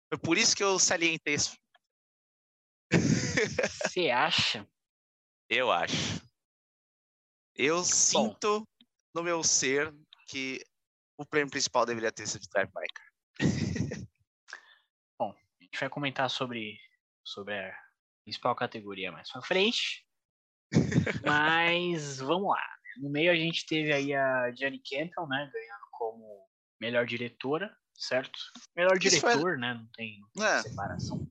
Foi 0.08 0.18
por 0.18 0.38
isso 0.38 0.54
que 0.54 0.62
eu 0.62 0.78
salientei 0.78 1.34
esse 1.34 1.50
filme. 1.50 1.62
Você 3.82 4.10
acha? 4.10 4.66
Eu 5.54 5.70
acho. 5.70 6.22
Eu 7.54 7.84
sinto 7.84 8.66
no 9.14 9.22
meu 9.22 9.44
ser 9.44 9.94
que 10.26 10.64
o 11.18 11.26
prêmio 11.26 11.50
principal 11.50 11.84
deveria 11.84 12.10
ter 12.10 12.26
sido 12.26 12.48
Drive 12.50 12.70
My 12.74 12.86
Car. 12.94 13.12
A 15.20 15.64
gente 15.64 15.78
vai 15.80 15.88
comentar 15.90 16.28
sobre, 16.30 16.78
sobre 17.24 17.54
a 17.54 17.74
principal 18.24 18.54
categoria 18.56 19.12
mais 19.12 19.30
pra 19.30 19.42
frente. 19.42 20.06
Mas 21.26 22.18
vamos 22.18 22.48
lá. 22.50 22.66
No 22.98 23.10
meio 23.10 23.30
a 23.30 23.36
gente 23.36 23.66
teve 23.66 23.92
aí 23.92 24.14
a 24.14 24.50
Jenny 24.52 24.78
Campbell, 24.80 25.26
né? 25.28 25.50
Ganhando 25.52 25.84
como 25.92 26.46
melhor 26.80 27.04
diretora, 27.06 27.74
certo? 27.94 28.38
Melhor 28.74 28.96
Isso 29.02 29.20
foi- 29.20 29.30
diretor, 29.30 29.58
né? 29.58 29.74
Não 29.74 29.86
tem, 29.92 30.18
não 30.20 30.30
tem 30.30 30.44
É. 30.44 30.62
separação. 30.62 31.30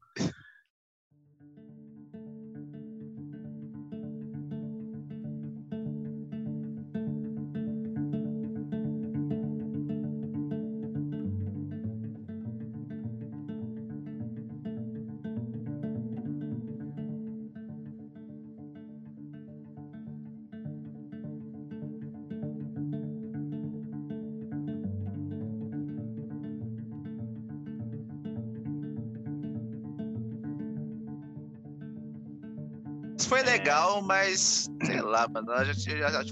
Legal, 33.61 34.01
mas 34.01 34.69
sei 34.83 35.01
lá, 35.01 35.27
mano, 35.27 35.47
já, 35.65 35.73
já, 35.73 36.09
já, 36.09 36.23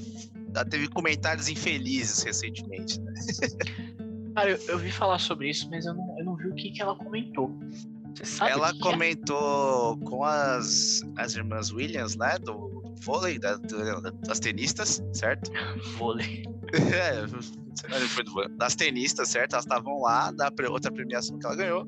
já 0.56 0.65
teve 0.65 0.88
comentários 0.88 1.48
infelizes 1.48 2.24
recentemente. 2.24 3.00
né? 3.00 3.13
Cara, 4.36 4.52
eu, 4.52 4.58
eu 4.68 4.80
vi 4.80 4.92
falar 4.92 5.20
sobre 5.20 5.50
isso, 5.50 5.70
mas 5.70 5.86
eu 5.86 5.94
não, 5.94 6.15
eu 6.20 6.26
não 6.26 6.36
vi 6.36 6.48
o 6.48 6.56
que, 6.56 6.72
que 6.72 6.82
ela 6.82 6.96
comentou. 6.96 7.52
Você 8.15 8.26
sabe? 8.26 8.52
o 8.52 8.54
Ela 8.54 8.74
que 8.74 8.80
que 8.80 8.88
é? 8.88 8.92
comentou 8.92 9.98
com 10.00 10.24
as, 10.24 11.02
as 11.18 11.36
irmãs 11.36 11.72
Williams, 11.72 12.15
né, 12.15 12.38
do 12.39 12.84
vôlei, 13.02 13.38
da- 13.39 13.56
do- 13.58 14.12
das 14.26 14.39
tenistas, 14.39 15.04
certo? 15.13 15.52
Vôlei. 15.98 16.44
É, 16.72 18.08
foi 18.10 18.24
do- 18.24 18.48
das 18.58 18.76
tenistas, 18.76 19.30
certo? 19.30 19.54
Elas 19.54 19.65
estavam 19.65 20.02
lá 20.02 20.30
da 20.30 20.52
outra 20.70 20.92
premiação 20.92 21.39
que 21.39 21.46
ela 21.48 21.56
ganhou. 21.56 21.88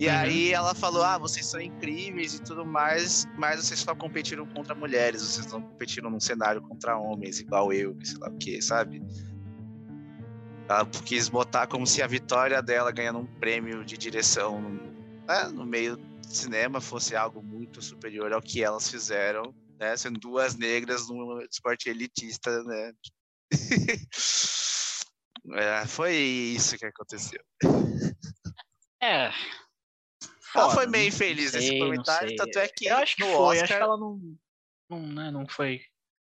E 0.00 0.08
Uhum. 0.08 0.14
aí 0.14 0.52
ela 0.54 0.74
falou: 0.74 1.02
Ah, 1.02 1.18
vocês 1.18 1.44
são 1.44 1.60
incríveis 1.60 2.34
e 2.34 2.42
tudo 2.42 2.64
mais, 2.64 3.26
mas 3.36 3.62
vocês 3.62 3.80
só 3.80 3.94
competiram 3.94 4.46
contra 4.46 4.74
mulheres, 4.74 5.20
vocês 5.20 5.46
não 5.52 5.60
competiram 5.60 6.08
num 6.10 6.18
cenário 6.18 6.62
contra 6.62 6.96
homens, 6.96 7.38
igual 7.38 7.70
eu, 7.70 7.94
sei 8.02 8.16
lá 8.16 8.30
o 8.30 8.38
que, 8.38 8.62
sabe? 8.62 9.02
Ela 10.66 10.86
quis 11.04 11.28
botar 11.28 11.66
como 11.66 11.86
se 11.86 12.00
a 12.00 12.06
vitória 12.06 12.62
dela 12.62 12.90
ganhando 12.90 13.18
um 13.18 13.26
prêmio 13.26 13.84
de 13.84 13.98
direção 13.98 14.58
né, 15.28 15.48
no 15.52 15.66
meio 15.66 15.98
do 15.98 16.26
cinema 16.26 16.80
fosse 16.80 17.14
algo 17.14 17.42
muito 17.42 17.82
superior 17.82 18.32
ao 18.32 18.40
que 18.40 18.64
elas 18.64 18.90
fizeram, 18.90 19.54
né? 19.78 19.94
Sendo 19.98 20.18
duas 20.18 20.56
negras 20.56 21.10
num 21.10 21.42
esporte 21.42 21.90
elitista, 21.90 22.62
né? 22.64 22.92
É, 25.54 25.86
foi 25.86 26.14
isso 26.14 26.76
que 26.76 26.84
aconteceu. 26.84 27.40
É. 29.02 29.30
Ela 30.54 30.64
Foda, 30.64 30.74
foi 30.74 30.86
meio 30.86 31.08
infeliz 31.08 31.52
nesse 31.52 31.68
sei, 31.68 31.78
comentário, 31.78 32.36
tanto 32.36 32.58
é 32.58 32.68
que 32.68 32.86
Eu 32.86 32.96
acho 32.96 33.16
que 33.16 33.22
no 33.22 33.28
foi, 33.28 33.36
Oscar, 33.36 33.62
acho 33.62 33.74
que 33.74 33.82
ela 33.82 33.96
não. 33.96 34.38
Não, 34.88 35.06
né, 35.06 35.30
não 35.30 35.46
foi. 35.46 35.80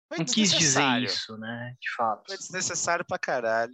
Foi 0.08 0.19
não 0.19 0.26
quis 0.26 0.52
dizer 0.52 1.04
isso, 1.04 1.38
né? 1.38 1.76
De 1.80 1.91
fato. 1.95 2.28
Foi 2.28 2.38
desnecessário 2.38 3.04
pra 3.06 3.17
caralho. 3.17 3.73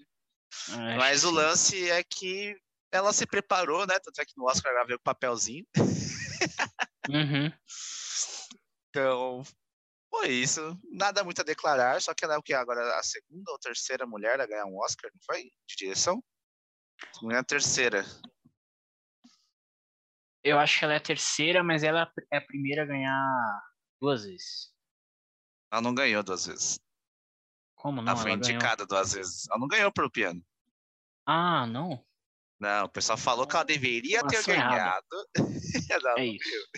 É, 0.69 0.97
Mas 0.97 1.23
o 1.23 1.29
sim. 1.29 1.35
lance 1.35 1.89
é 1.89 2.03
que 2.03 2.55
ela 2.91 3.11
se 3.13 3.25
preparou, 3.25 3.85
né? 3.85 3.99
Tanto 3.99 4.19
é 4.21 4.25
que 4.25 4.37
no 4.37 4.45
Oscar 4.45 4.71
ela 4.71 4.85
veio 4.85 4.97
com 4.99 5.03
papelzinho. 5.03 5.65
Uhum. 7.09 7.51
Então, 8.89 9.43
foi 10.09 10.29
isso. 10.29 10.79
Nada 10.91 11.23
muito 11.23 11.41
a 11.41 11.43
declarar, 11.43 12.01
só 12.01 12.13
que 12.13 12.23
ela 12.23 12.35
é 12.35 12.37
o 12.37 12.43
que 12.43 12.53
agora 12.53 12.97
a 12.97 13.03
segunda 13.03 13.51
ou 13.51 13.59
terceira 13.59 14.05
mulher 14.05 14.39
a 14.39 14.47
ganhar 14.47 14.65
um 14.65 14.79
Oscar, 14.79 15.11
não 15.13 15.21
foi? 15.23 15.43
De 15.67 15.75
direção? 15.75 16.23
Não 17.21 17.29
engano, 17.29 17.41
a 17.41 17.43
terceira. 17.43 18.05
Eu 20.43 20.57
acho 20.57 20.79
que 20.79 20.85
ela 20.85 20.93
é 20.93 20.97
a 20.97 21.01
terceira, 21.01 21.63
mas 21.63 21.83
ela 21.83 22.11
é 22.31 22.37
a 22.37 22.41
primeira 22.41 22.83
a 22.83 22.85
ganhar 22.85 23.61
duas 24.01 24.23
vezes. 24.23 24.73
Ela 25.71 25.81
não 25.81 25.93
ganhou 25.93 26.23
duas 26.23 26.45
vezes. 26.45 26.79
Como 27.75 28.01
não? 28.01 28.11
ela 28.11 28.19
foi 28.21 28.31
Ela 28.31 28.39
ganhou. 28.39 28.55
indicada 28.55 28.85
duas 28.85 29.13
vezes. 29.13 29.47
Ela 29.49 29.59
não 29.59 29.67
ganhou 29.67 29.91
pelo 29.91 30.09
piano. 30.09 30.43
Ah, 31.25 31.67
não. 31.67 32.03
Não, 32.59 32.85
o 32.85 32.89
pessoal 32.89 33.17
falou 33.17 33.47
que 33.47 33.55
ela 33.55 33.63
deveria 33.63 34.25
ter 34.27 34.43
ganhado. 34.45 35.05
É 36.17 36.25
isso. 36.25 36.69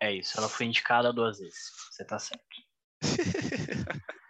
É 0.00 0.12
isso. 0.12 0.38
Ela 0.38 0.48
foi 0.48 0.66
indicada 0.66 1.12
duas 1.12 1.38
vezes. 1.38 1.70
Você 1.90 2.04
tá 2.04 2.18
certo. 2.18 2.44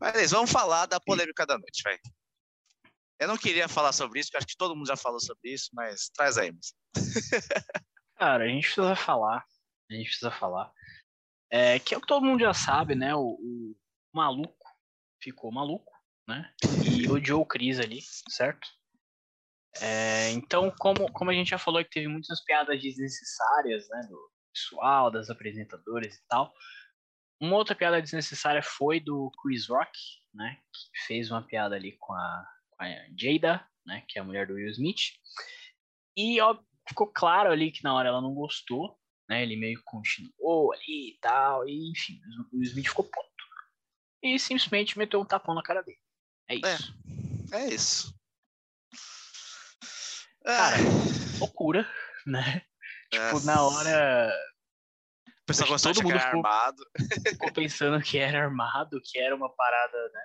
Mas 0.00 0.30
vamos 0.30 0.50
falar 0.50 0.86
da 0.86 1.00
polêmica 1.00 1.44
da 1.44 1.58
noite, 1.58 1.82
vai. 1.82 1.98
Eu 3.18 3.26
não 3.26 3.36
queria 3.36 3.68
falar 3.68 3.92
sobre 3.92 4.20
isso, 4.20 4.28
porque 4.28 4.38
acho 4.38 4.46
que 4.46 4.56
todo 4.56 4.76
mundo 4.76 4.86
já 4.86 4.96
falou 4.96 5.18
sobre 5.18 5.52
isso, 5.52 5.70
mas 5.72 6.08
traz 6.14 6.38
aí. 6.38 6.52
Cara, 8.16 8.44
a 8.44 8.48
gente 8.48 8.62
precisa 8.62 8.94
falar. 8.94 9.44
A 9.90 9.94
gente 9.94 10.06
precisa 10.06 10.30
falar. 10.30 10.72
É, 11.50 11.78
que 11.80 11.94
é 11.94 11.98
o 11.98 12.00
que 12.00 12.06
todo 12.06 12.24
mundo 12.24 12.40
já 12.40 12.54
sabe, 12.54 12.94
né? 12.94 13.14
O, 13.14 13.22
o 13.22 13.76
maluco 14.12 14.68
ficou 15.20 15.50
maluco, 15.50 15.92
né? 16.28 16.52
E 16.84 17.08
odiou 17.10 17.40
o 17.40 17.46
Chris 17.46 17.80
ali, 17.80 18.00
certo? 18.28 18.68
É, 19.80 20.30
então, 20.30 20.72
como, 20.78 21.10
como 21.12 21.30
a 21.30 21.34
gente 21.34 21.50
já 21.50 21.58
falou 21.58 21.82
que 21.82 21.90
teve 21.90 22.08
muitas 22.08 22.42
piadas 22.44 22.80
desnecessárias, 22.80 23.88
né? 23.88 24.00
Do 24.08 24.30
pessoal, 24.52 25.10
das 25.10 25.30
apresentadoras 25.30 26.14
e 26.14 26.22
tal. 26.28 26.52
Uma 27.40 27.56
outra 27.56 27.74
piada 27.74 28.02
desnecessária 28.02 28.62
foi 28.62 28.98
do 29.00 29.30
Chris 29.42 29.68
Rock, 29.68 29.98
né? 30.34 30.58
Que 30.72 31.06
fez 31.06 31.30
uma 31.30 31.42
piada 31.42 31.76
ali 31.76 31.96
com 31.98 32.12
a, 32.12 32.46
com 32.70 32.84
a 32.84 32.88
Jada, 33.16 33.64
né? 33.86 34.04
Que 34.08 34.18
é 34.18 34.22
a 34.22 34.24
mulher 34.24 34.46
do 34.46 34.54
Will 34.54 34.68
Smith. 34.70 35.12
E 36.16 36.40
ó, 36.40 36.58
ficou 36.86 37.06
claro 37.06 37.50
ali 37.50 37.70
que 37.70 37.84
na 37.84 37.94
hora 37.94 38.08
ela 38.08 38.20
não 38.20 38.34
gostou, 38.34 38.98
né? 39.28 39.42
Ele 39.42 39.56
meio 39.56 39.80
continuou 39.84 40.72
ali 40.72 41.10
e 41.14 41.18
tal, 41.20 41.68
e 41.68 41.90
enfim, 41.90 42.20
o 42.52 42.56
Will 42.56 42.64
Smith 42.64 42.88
ficou 42.88 43.04
puto. 43.04 43.28
E 44.22 44.36
simplesmente 44.38 44.98
meteu 44.98 45.20
um 45.20 45.24
tapão 45.24 45.54
na 45.54 45.62
cara 45.62 45.82
dele. 45.82 45.98
É 46.48 46.56
isso. 46.56 46.94
É 47.52 47.68
isso. 47.68 48.14
Cara, 50.44 50.76
Ah, 50.76 51.38
loucura, 51.38 51.88
né? 52.26 52.62
Tipo, 53.10 53.38
é. 53.38 53.44
na 53.44 53.62
hora 53.62 54.32
pessoal 55.48 55.68
gostou 55.68 55.92
todo 55.92 56.04
mundo 56.04 56.18
ficou- 56.20 56.46
armado. 56.46 56.82
ficou 57.28 57.52
pensando 57.52 58.00
que 58.02 58.18
era 58.18 58.44
armado, 58.44 59.00
que 59.04 59.18
era 59.18 59.34
uma 59.34 59.48
parada, 59.54 59.96
né? 60.12 60.22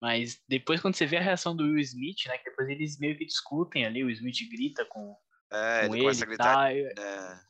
Mas 0.00 0.40
depois 0.48 0.80
quando 0.80 0.94
você 0.96 1.06
vê 1.06 1.16
a 1.16 1.22
reação 1.22 1.54
do 1.56 1.64
Will 1.64 1.78
Smith, 1.78 2.26
né? 2.26 2.38
Que 2.38 2.50
depois 2.50 2.68
eles 2.68 2.98
meio 2.98 3.16
que 3.16 3.24
discutem 3.24 3.84
ali, 3.86 4.02
o 4.04 4.10
Smith 4.10 4.36
grita 4.50 4.84
com, 4.86 5.16
É, 5.50 5.86
com 5.86 5.94
ele 5.94 5.94
ele 5.96 6.02
começa 6.02 6.24
a 6.24 6.26
gritar. 6.26 6.74
e- 6.76 6.92
é, 6.98 7.40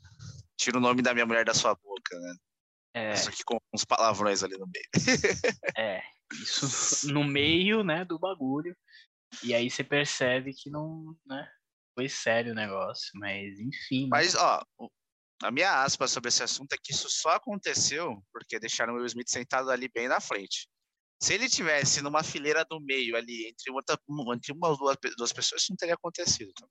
Tira 0.56 0.78
o 0.78 0.80
nome 0.80 1.02
da 1.02 1.12
minha 1.12 1.26
mulher 1.26 1.44
da 1.44 1.54
sua 1.54 1.74
boca, 1.74 2.18
né? 2.18 2.34
É, 2.94 3.16
Só 3.16 3.30
que 3.30 3.42
com 3.42 3.58
uns 3.74 3.84
palavrões 3.84 4.42
ali 4.42 4.56
no 4.58 4.66
meio. 4.66 4.88
É, 5.76 6.02
isso 6.32 7.10
no 7.12 7.24
meio, 7.24 7.82
né, 7.82 8.04
do 8.04 8.18
bagulho. 8.18 8.76
E 9.42 9.54
aí 9.54 9.70
você 9.70 9.82
percebe 9.82 10.52
que 10.52 10.68
não, 10.70 11.16
né, 11.26 11.48
foi 11.94 12.06
sério 12.08 12.52
o 12.52 12.54
negócio, 12.54 13.10
mas 13.14 13.58
enfim. 13.58 14.02
né? 14.02 14.08
Mas, 14.10 14.34
ó, 14.34 14.62
a 15.42 15.50
minha 15.50 15.83
aspa 15.83 16.07
sobre 16.07 16.28
esse 16.28 16.42
assunto 16.42 16.72
é 16.72 16.78
que 16.83 16.92
isso 16.92 17.09
só 17.11 17.31
aconteceu 17.31 18.22
porque 18.33 18.59
deixaram 18.59 18.94
o 18.94 18.96
Will 18.96 19.07
Smith 19.07 19.28
sentado 19.28 19.70
ali 19.70 19.88
bem 19.92 20.09
na 20.09 20.20
frente. 20.20 20.68
Se 21.20 21.35
ele 21.35 21.48
tivesse 21.48 22.02
numa 22.02 22.22
fileira 22.22 22.64
do 22.64 22.81
meio 22.81 23.16
ali, 23.16 23.48
entre, 23.48 23.70
outra, 23.70 23.96
entre 24.35 24.52
uma 24.52 24.68
ou 24.68 24.76
duas, 24.76 24.96
duas 25.16 25.33
pessoas, 25.33 25.62
isso 25.62 25.72
não 25.72 25.76
teria 25.76 25.94
acontecido. 25.94 26.52
Tá? 26.52 26.66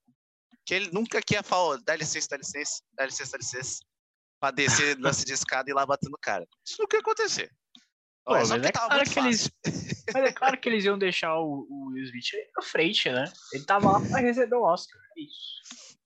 Que 0.65 0.73
ele 0.73 0.89
nunca 0.91 1.21
que 1.21 1.36
ia 1.36 1.43
falar, 1.43 1.79
dá 1.86 1.95
licença, 1.95 2.27
dá 2.31 2.38
licença, 2.38 2.84
dá 2.93 3.05
licença, 3.05 3.31
dá 3.31 3.38
licença, 3.38 3.79
pra 4.39 4.51
descer, 4.51 4.97
lance 4.99 5.23
de 5.25 5.34
escada 5.34 5.69
e 5.69 5.71
ir 5.71 5.73
lá 5.73 5.86
batendo 5.86 6.17
cara. 6.21 6.45
Isso 6.65 6.77
nunca 6.79 6.97
ia 6.97 7.01
acontecer. 7.01 7.49
Pô, 8.25 8.34
só 8.45 8.57
mas 8.57 8.63
é 8.65 8.71
claro 8.71 9.10
que 9.10 9.19
eles-. 9.19 9.49
Mas 10.13 10.23
é 10.25 10.34
claro 10.34 10.60
que 10.60 10.67
eles 10.67 10.84
iam 10.84 10.97
deixar 10.97 11.39
o, 11.39 11.65
o 11.69 11.91
Will 11.91 12.03
Smith 12.03 12.25
na 12.57 12.62
frente, 12.62 13.10
né? 13.10 13.31
Ele 13.53 13.63
tava 13.63 13.89
lá 13.89 14.01
pra 14.01 14.19
receber 14.19 14.55
o 14.55 14.63
Oscar. 14.63 14.99
É 15.17 15.21
isso. 15.21 15.97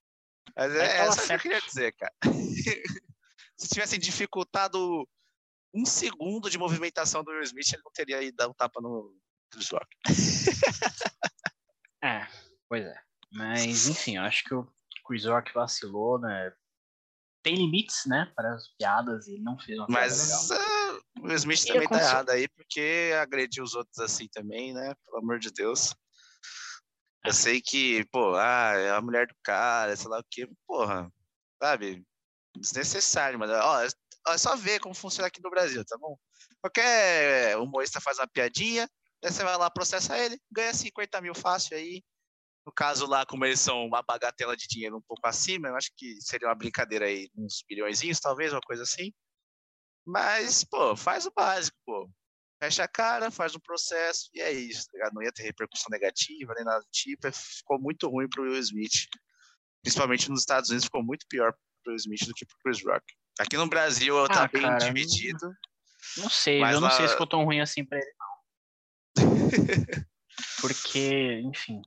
Mas 0.55 0.73
é, 0.73 0.97
é 0.97 1.05
só 1.05 1.11
isso 1.11 1.27
que 1.27 1.33
eu 1.33 1.39
queria 1.39 1.61
dizer, 1.61 1.93
cara. 1.93 2.13
Se 3.57 3.69
tivessem 3.69 3.99
dificultado 3.99 5.07
um 5.73 5.85
segundo 5.85 6.49
de 6.49 6.57
movimentação 6.57 7.23
do 7.23 7.31
Will 7.31 7.41
Smith, 7.43 7.73
ele 7.73 7.83
não 7.83 7.91
teria 7.91 8.21
ido 8.21 8.35
dar 8.35 8.47
um 8.47 8.53
tapa 8.53 8.81
no 8.81 9.13
Chris 9.51 9.69
Rock. 9.69 9.87
É, 12.03 12.27
pois 12.69 12.85
é. 12.85 12.95
Mas 13.31 13.87
enfim, 13.87 14.17
eu 14.17 14.23
acho 14.23 14.43
que 14.43 14.53
o 14.53 14.71
Chris 15.07 15.25
Rock 15.25 15.51
vacilou, 15.53 16.19
né? 16.19 16.53
Tem 17.41 17.55
limites, 17.55 18.05
né, 18.05 18.31
para 18.35 18.53
as 18.53 18.67
piadas 18.77 19.27
e 19.27 19.39
não 19.39 19.57
fez 19.57 19.77
uma 19.77 19.87
piada 19.87 20.05
legal. 20.05 20.17
Mas 20.17 20.51
ah, 20.51 20.99
o 21.19 21.27
Will 21.27 21.35
Smith 21.35 21.63
E 21.63 21.67
também 21.67 21.87
tá 21.87 21.99
errado 21.99 22.29
aí, 22.29 22.47
porque 22.47 23.11
agrediu 23.19 23.63
os 23.63 23.73
outros 23.75 23.99
assim 23.99 24.27
também, 24.27 24.73
né? 24.73 24.93
Pelo 25.05 25.17
amor 25.17 25.39
de 25.39 25.51
Deus. 25.51 25.95
Eu 27.25 27.33
sei 27.33 27.61
que, 27.61 28.05
pô, 28.11 28.35
ah, 28.35 28.73
é 28.75 28.91
a 28.91 29.01
mulher 29.01 29.27
do 29.27 29.35
cara, 29.43 29.95
sei 29.95 30.07
lá 30.07 30.19
o 30.19 30.25
quê, 30.29 30.47
porra, 30.67 31.11
sabe? 31.61 32.05
Desnecessário, 32.55 33.39
mas 33.39 33.49
ó, 33.49 33.83
é- 33.83 34.37
só 34.37 34.55
ver 34.55 34.79
como 34.79 34.93
funciona 34.93 35.27
aqui 35.27 35.41
no 35.41 35.49
Brasil, 35.49 35.83
tá 35.85 35.97
bom? 35.97 36.17
Qualquer 36.61 37.57
humorista 37.57 37.99
faz 38.01 38.17
uma 38.19 38.27
piadinha, 38.27 38.89
aí 39.23 39.31
você 39.31 39.43
vai 39.43 39.57
lá, 39.57 39.69
processa 39.69 40.17
ele, 40.17 40.39
ganha 40.51 40.73
50 40.73 41.19
mil 41.21 41.33
fácil 41.35 41.77
aí. 41.77 42.03
No 42.65 42.71
caso 42.71 43.05
lá, 43.05 43.25
como 43.25 43.45
eles 43.45 43.59
são 43.59 43.85
uma 43.85 44.01
bagatela 44.01 44.55
de 44.57 44.67
dinheiro 44.67 44.97
um 44.97 45.01
pouco 45.01 45.27
acima, 45.27 45.67
eu 45.67 45.75
acho 45.75 45.91
que 45.95 46.19
seria 46.21 46.47
uma 46.47 46.55
brincadeira 46.55 47.05
aí, 47.05 47.29
uns 47.37 47.63
bilhõezinhos, 47.67 48.19
talvez, 48.19 48.51
uma 48.53 48.61
coisa 48.61 48.81
assim. 48.83 49.13
Mas, 50.03 50.63
pô, 50.63 50.95
faz 50.95 51.25
o 51.25 51.31
básico, 51.35 51.77
pô. 51.85 52.09
Fecha 52.61 52.83
a 52.83 52.87
cara, 52.87 53.29
faz 53.29 53.55
um 53.55 53.59
processo 53.59 54.29
e 54.33 54.41
é 54.41 54.51
isso, 54.51 54.87
tá? 54.91 55.09
Não 55.13 55.21
ia 55.21 55.31
ter 55.31 55.43
repercussão 55.43 55.87
negativa 55.91 56.53
nem 56.55 56.63
nada 56.65 56.79
do 56.79 56.87
tipo. 56.91 57.27
é- 57.27 57.31
Ficou 57.31 57.79
muito 57.79 58.07
ruim 58.09 58.27
pro 58.29 58.43
Will 58.43 58.57
Smith. 58.59 59.07
Principalmente 59.83 60.29
nos 60.29 60.39
Estados 60.39 60.69
Unidos, 60.69 60.85
ficou 60.85 61.03
muito 61.03 61.25
pior 61.27 61.51
pro 61.83 61.91
Will 61.91 61.97
Smith 61.97 62.25
do 62.25 62.33
que 62.33 62.45
pro 62.45 62.57
Chris 62.63 62.83
Rock. 62.83 63.03
Aqui 63.39 63.57
no 63.57 63.67
Brasil 63.67 64.15
tá 64.27 64.43
Ah, 64.43 64.47
bem 64.47 64.61
cara, 64.61 64.77
dividido. 64.77 65.53
Não 66.17 66.29
sei, 66.29 66.61
eu 66.63 66.79
não 66.81 66.89
sei 66.91 67.01
lá- 67.01 67.07
se 67.07 67.13
ficou 67.13 67.27
tão 67.27 67.43
ruim 67.43 67.59
assim 67.59 67.83
pra 67.83 67.97
ele, 67.97 68.13
não. 68.19 69.15
Porque, 70.61 71.41
enfim. 71.43 71.81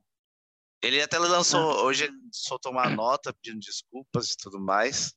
Ele 0.81 1.01
até 1.01 1.17
lançou, 1.17 1.83
hoje 1.83 2.05
ele 2.05 2.17
soltou 2.31 2.71
uma 2.71 2.89
nota 2.89 3.33
pedindo 3.33 3.59
desculpas 3.59 4.31
e 4.31 4.37
tudo 4.37 4.59
mais. 4.59 5.13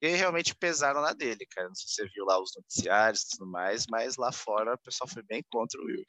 E 0.00 0.08
realmente 0.10 0.54
pesaram 0.54 1.02
na 1.02 1.12
dele, 1.12 1.44
cara. 1.46 1.68
Não 1.68 1.74
sei 1.74 1.88
se 1.88 1.94
você 1.94 2.08
viu 2.08 2.24
lá 2.24 2.40
os 2.40 2.52
noticiários 2.56 3.22
e 3.22 3.30
tudo 3.30 3.50
mais, 3.50 3.86
mas 3.88 4.16
lá 4.16 4.30
fora 4.30 4.74
o 4.74 4.78
pessoal 4.78 5.08
foi 5.08 5.22
bem 5.22 5.42
contra 5.50 5.80
o 5.80 5.84
Will. 5.84 6.04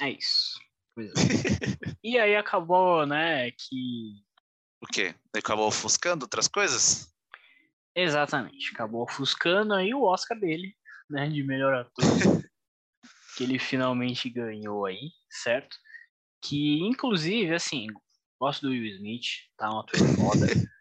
É 0.00 0.10
isso. 0.10 0.58
Pois 0.94 1.10
é. 1.10 1.12
e 2.02 2.18
aí 2.18 2.36
acabou, 2.36 3.04
né, 3.06 3.50
que 3.50 4.22
O 4.80 4.86
quê? 4.86 5.14
Ele 5.34 5.40
acabou 5.40 5.66
ofuscando 5.66 6.24
outras 6.24 6.46
coisas? 6.46 7.12
Exatamente. 7.94 8.70
Acabou 8.72 9.02
ofuscando 9.02 9.74
aí 9.74 9.92
o 9.92 10.02
Oscar 10.02 10.38
dele, 10.38 10.74
né? 11.10 11.28
De 11.28 11.42
melhor 11.42 11.74
ator. 11.74 12.04
que 13.36 13.44
ele 13.44 13.58
finalmente 13.58 14.30
ganhou 14.30 14.86
aí, 14.86 15.10
certo? 15.28 15.76
Que, 16.42 16.80
inclusive, 16.82 17.54
assim, 17.54 17.86
gosto 18.40 18.62
do 18.62 18.68
Will 18.70 18.86
Smith, 18.86 19.26
tá? 19.56 19.68
Um 19.70 19.80
ator 19.80 19.98
foda. 20.16 20.46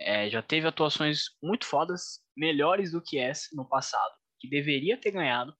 É, 0.00 0.30
já 0.30 0.40
teve 0.42 0.66
atuações 0.66 1.24
muito 1.42 1.66
fodas, 1.66 2.22
melhores 2.36 2.92
do 2.92 3.02
que 3.02 3.18
essa 3.18 3.48
no 3.52 3.68
passado, 3.68 4.14
que 4.38 4.48
deveria 4.48 4.96
ter 4.96 5.10
ganhado. 5.10 5.56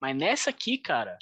Mas 0.00 0.16
nessa 0.16 0.50
aqui, 0.50 0.78
cara, 0.78 1.18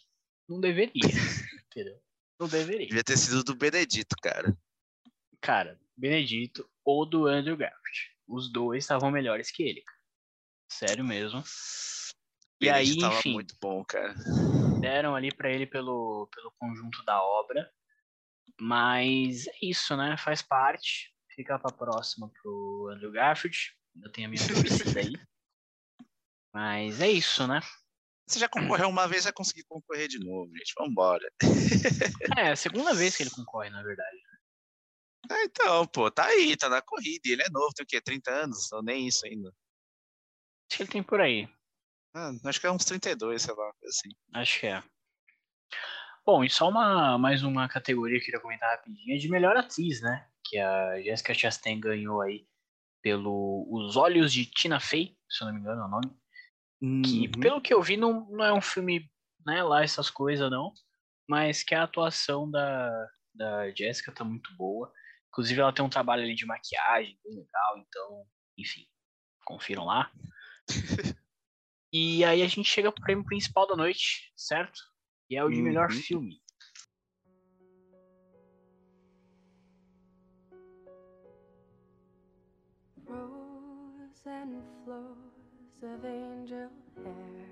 não 0.49 0.61
deveria. 0.61 0.93
entendeu? 1.67 1.99
Não 2.39 2.49
deveria. 2.49 2.87
Devia 2.87 3.05
ter 3.05 3.17
sido 3.17 3.43
do 3.43 3.55
Benedito, 3.55 4.17
cara. 4.21 4.57
Cara, 5.41 5.79
Benedito 5.97 6.69
ou 6.85 7.07
do 7.07 7.27
Andrew 7.27 7.57
Garfield. 7.57 8.15
Os 8.27 8.51
dois 8.51 8.85
estavam 8.85 9.11
melhores 9.11 9.51
que 9.51 9.63
ele. 9.63 9.83
cara. 9.83 9.99
Sério 10.71 11.05
mesmo. 11.05 11.43
E 12.61 12.69
aí, 12.69 12.97
enfim. 12.97 13.33
muito 13.33 13.55
bom, 13.61 13.85
cara. 13.85 14.15
deram 14.81 15.15
ali 15.15 15.35
pra 15.35 15.51
ele 15.51 15.67
pelo, 15.67 16.29
pelo 16.35 16.53
conjunto 16.59 17.05
da 17.05 17.23
obra. 17.23 17.71
Mas 18.61 19.47
é 19.47 19.53
isso, 19.63 19.97
né? 19.97 20.17
Faz 20.17 20.41
parte. 20.41 21.14
Fica 21.35 21.59
pra 21.59 21.73
próxima 21.73 22.31
pro 22.31 22.91
Andrew 22.93 23.11
Garfield. 23.11 23.57
Ainda 23.95 24.13
tem 24.13 24.25
a 24.25 24.29
minha 24.29 24.47
torcida 24.47 25.01
aí. 25.01 25.13
Mas 26.55 27.01
é 27.01 27.11
isso, 27.11 27.47
né? 27.47 27.61
Você 28.27 28.39
já 28.39 28.49
concorreu 28.49 28.89
uma 28.89 29.07
vez, 29.07 29.25
vai 29.25 29.33
conseguir 29.33 29.65
concorrer 29.65 30.09
de 30.09 30.19
novo, 30.19 30.51
gente. 30.57 30.73
Vambora. 30.79 31.29
É, 32.39 32.51
a 32.53 32.57
segunda 32.57 32.95
vez 32.95 33.17
que 33.17 33.23
ele 33.23 33.31
concorre, 33.35 33.71
na 33.71 33.83
verdade. 33.83 34.17
Ah, 35.31 35.45
então, 35.45 35.87
pô, 35.87 36.11
tá 36.11 36.27
aí, 36.27 36.57
tá 36.57 36.69
na 36.69 36.81
corrida. 36.81 37.23
Ele 37.25 37.43
é 37.43 37.51
novo, 37.51 37.73
tem 37.75 37.85
o 37.85 37.87
quê? 37.87 38.01
30 38.01 38.31
anos? 38.31 38.71
Ou 38.73 38.83
nem 38.83 39.07
isso 39.07 39.27
ainda. 39.27 39.49
Acho 40.71 40.77
que 40.77 40.83
ele 40.83 40.91
tem 40.91 41.03
por 41.03 41.21
aí. 41.21 41.49
Ah, 42.15 42.31
acho 42.45 42.61
que 42.61 42.67
é 42.67 42.71
uns 42.71 42.85
32, 42.85 43.43
sei 43.43 43.55
lá, 43.55 43.73
assim. 43.87 44.09
Acho 44.35 44.61
que 44.61 44.67
é. 44.67 44.83
Bom, 46.25 46.43
e 46.45 46.49
só 46.49 46.69
uma, 46.69 47.19
mais 47.19 47.43
uma 47.43 47.69
categoria 47.69 48.19
que 48.19 48.23
eu 48.23 48.27
queria 48.27 48.41
comentar 48.41 48.71
rapidinho, 48.71 49.15
é 49.15 49.19
de 49.19 49.29
melhor 49.29 49.57
atriz, 49.57 50.01
né? 50.01 50.27
Que 50.45 50.59
a 50.59 51.01
Jessica 51.03 51.33
Chastain 51.35 51.81
ganhou 51.81 52.21
aí 52.21 52.47
pelo 53.03 53.67
Os 53.71 53.97
Olhos 53.97 54.33
de 54.33 54.47
Tina 54.47 54.81
Fey, 54.81 55.17
se 55.29 55.43
eu 55.43 55.47
não 55.47 55.55
me 55.55 55.61
engano 55.61 55.83
é 55.83 55.85
o 55.85 55.89
nome. 55.89 56.17
Que, 57.05 57.27
Uhum. 57.27 57.41
pelo 57.41 57.61
que 57.61 57.73
eu 57.73 57.83
vi, 57.83 57.97
não, 57.97 58.27
não 58.31 58.45
é 58.45 58.53
um 58.53 58.61
filme, 58.61 59.11
né, 59.47 59.63
lá 59.63 59.83
essas 59.83 60.11
coisas, 60.11 60.51
não. 60.51 60.73
Mas 61.29 61.63
que 61.63 61.75
a 61.75 61.83
atuação 61.83 62.51
da, 62.51 63.09
da 63.35 63.71
Jessica 63.75 64.13
tá 64.13 64.23
muito 64.25 64.55
boa. 64.57 64.93
Inclusive, 65.29 65.61
ela 65.61 65.73
tem 65.73 65.85
um 65.85 65.89
trabalho 65.89 66.23
ali 66.23 66.35
de 66.35 66.47
maquiagem 66.47 67.19
bem 67.25 67.37
legal, 67.37 67.79
então, 67.79 68.27
enfim, 68.59 68.87
confiram 69.45 69.85
lá. 69.85 70.13
e 71.93 72.25
aí 72.25 72.43
a 72.43 72.47
gente 72.47 72.69
chega 72.69 72.93
pro 72.93 73.03
prêmio 73.03 73.25
principal 73.25 73.67
da 73.67 73.77
noite, 73.77 74.33
certo? 74.37 74.81
E 75.29 75.37
é 75.37 75.43
o 75.45 75.51
de 75.51 75.61
melhor 75.63 75.91
Uhum. 75.91 75.97
filme. 75.97 76.41
And 84.27 84.63
flows 84.85 85.83
of 85.83 86.03
angel 86.03 86.71
hair 87.05 87.45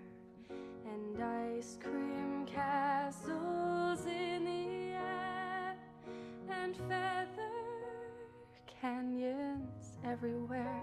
and 0.87 1.23
ice 1.23 1.77
cream 1.79 2.47
castles 2.47 4.07
in 4.07 4.45
the 4.47 4.95
air 4.97 5.77
and 6.51 6.75
feather 6.89 7.53
canyons 8.81 9.99
everywhere. 10.03 10.83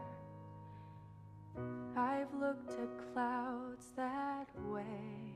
I've 1.97 2.31
looked 2.39 2.73
at 2.73 3.13
clouds 3.13 3.87
that 3.95 4.47
way, 4.67 5.33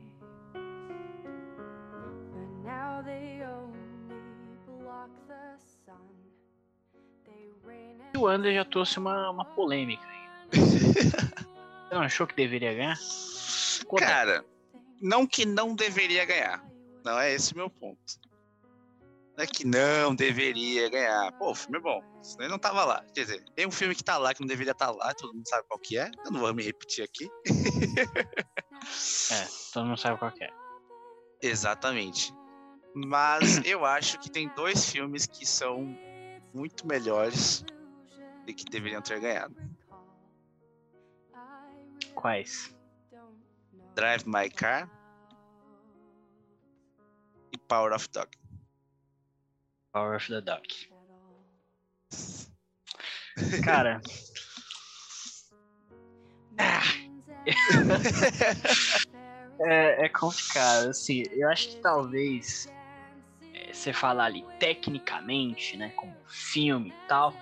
but 0.53 2.49
now 2.63 3.01
they 3.03 3.41
only 3.43 4.21
block 4.67 5.09
the 5.27 5.57
sun. 5.83 5.95
Já 8.53 8.63
trouxe 8.63 8.97
uma, 8.97 9.29
uma 9.31 9.43
polêmica 9.43 10.12
não 11.91 12.01
achou 12.01 12.27
que 12.27 12.35
deveria 12.35 12.73
ganhar? 12.73 12.97
Kodak. 13.87 14.11
Cara, 14.11 14.45
não 15.01 15.27
que 15.27 15.45
não 15.45 15.75
deveria 15.75 16.25
ganhar. 16.25 16.63
Não 17.03 17.19
é 17.19 17.33
esse 17.33 17.53
o 17.53 17.57
meu 17.57 17.69
ponto. 17.69 17.99
Não 19.35 19.43
é 19.43 19.47
que 19.47 19.65
não 19.65 20.13
deveria 20.15 20.89
ganhar. 20.89 21.31
Pô, 21.33 21.51
o 21.51 21.55
filme 21.55 21.77
é 21.77 21.81
bom. 21.81 22.01
Senão 22.21 22.45
ele 22.45 22.51
não 22.51 22.59
tava 22.59 22.85
lá. 22.85 23.03
Quer 23.13 23.21
dizer, 23.21 23.43
tem 23.55 23.67
um 23.67 23.71
filme 23.71 23.95
que 23.95 24.03
tá 24.03 24.17
lá 24.17 24.33
que 24.33 24.41
não 24.41 24.47
deveria 24.47 24.71
estar 24.71 24.91
lá, 24.91 25.13
todo 25.13 25.33
mundo 25.33 25.47
sabe 25.47 25.67
qual 25.67 25.79
que 25.79 25.97
é. 25.97 26.09
Eu 26.23 26.31
não 26.31 26.39
vou 26.39 26.53
me 26.53 26.63
repetir 26.63 27.03
aqui. 27.03 27.29
É, 29.31 29.47
todo 29.73 29.85
mundo 29.85 29.97
sabe 29.97 30.19
qual 30.19 30.31
que 30.31 30.43
é. 30.43 30.49
Exatamente. 31.41 32.33
Mas 32.93 33.65
eu 33.65 33.85
acho 33.85 34.19
que 34.19 34.29
tem 34.29 34.49
dois 34.55 34.89
filmes 34.89 35.25
que 35.25 35.45
são 35.45 35.97
muito 36.53 36.85
melhores 36.85 37.65
e 38.45 38.53
que 38.53 38.65
deveriam 38.65 39.01
ter 39.01 39.19
ganhado. 39.19 39.55
Quais? 42.23 42.73
Drive 43.95 44.23
My 44.25 44.49
Car 44.49 44.89
e 47.51 47.57
Power 47.57 47.91
of 47.91 48.07
Dog. 48.13 48.29
Power 49.91 50.15
of 50.15 50.29
the 50.29 50.39
Dog. 50.39 50.63
Cara, 53.65 54.01
é, 59.59 60.05
é 60.05 60.07
complicado. 60.07 60.91
Assim, 60.91 61.23
eu 61.33 61.49
acho 61.49 61.71
que 61.71 61.81
talvez 61.81 62.69
é, 63.53 63.73
você 63.73 63.91
falar 63.91 64.27
ali 64.27 64.45
tecnicamente, 64.62 65.75
né, 65.75 65.89
como 65.89 66.15
filme 66.25 66.91
e 66.91 67.07
tal, 67.09 67.33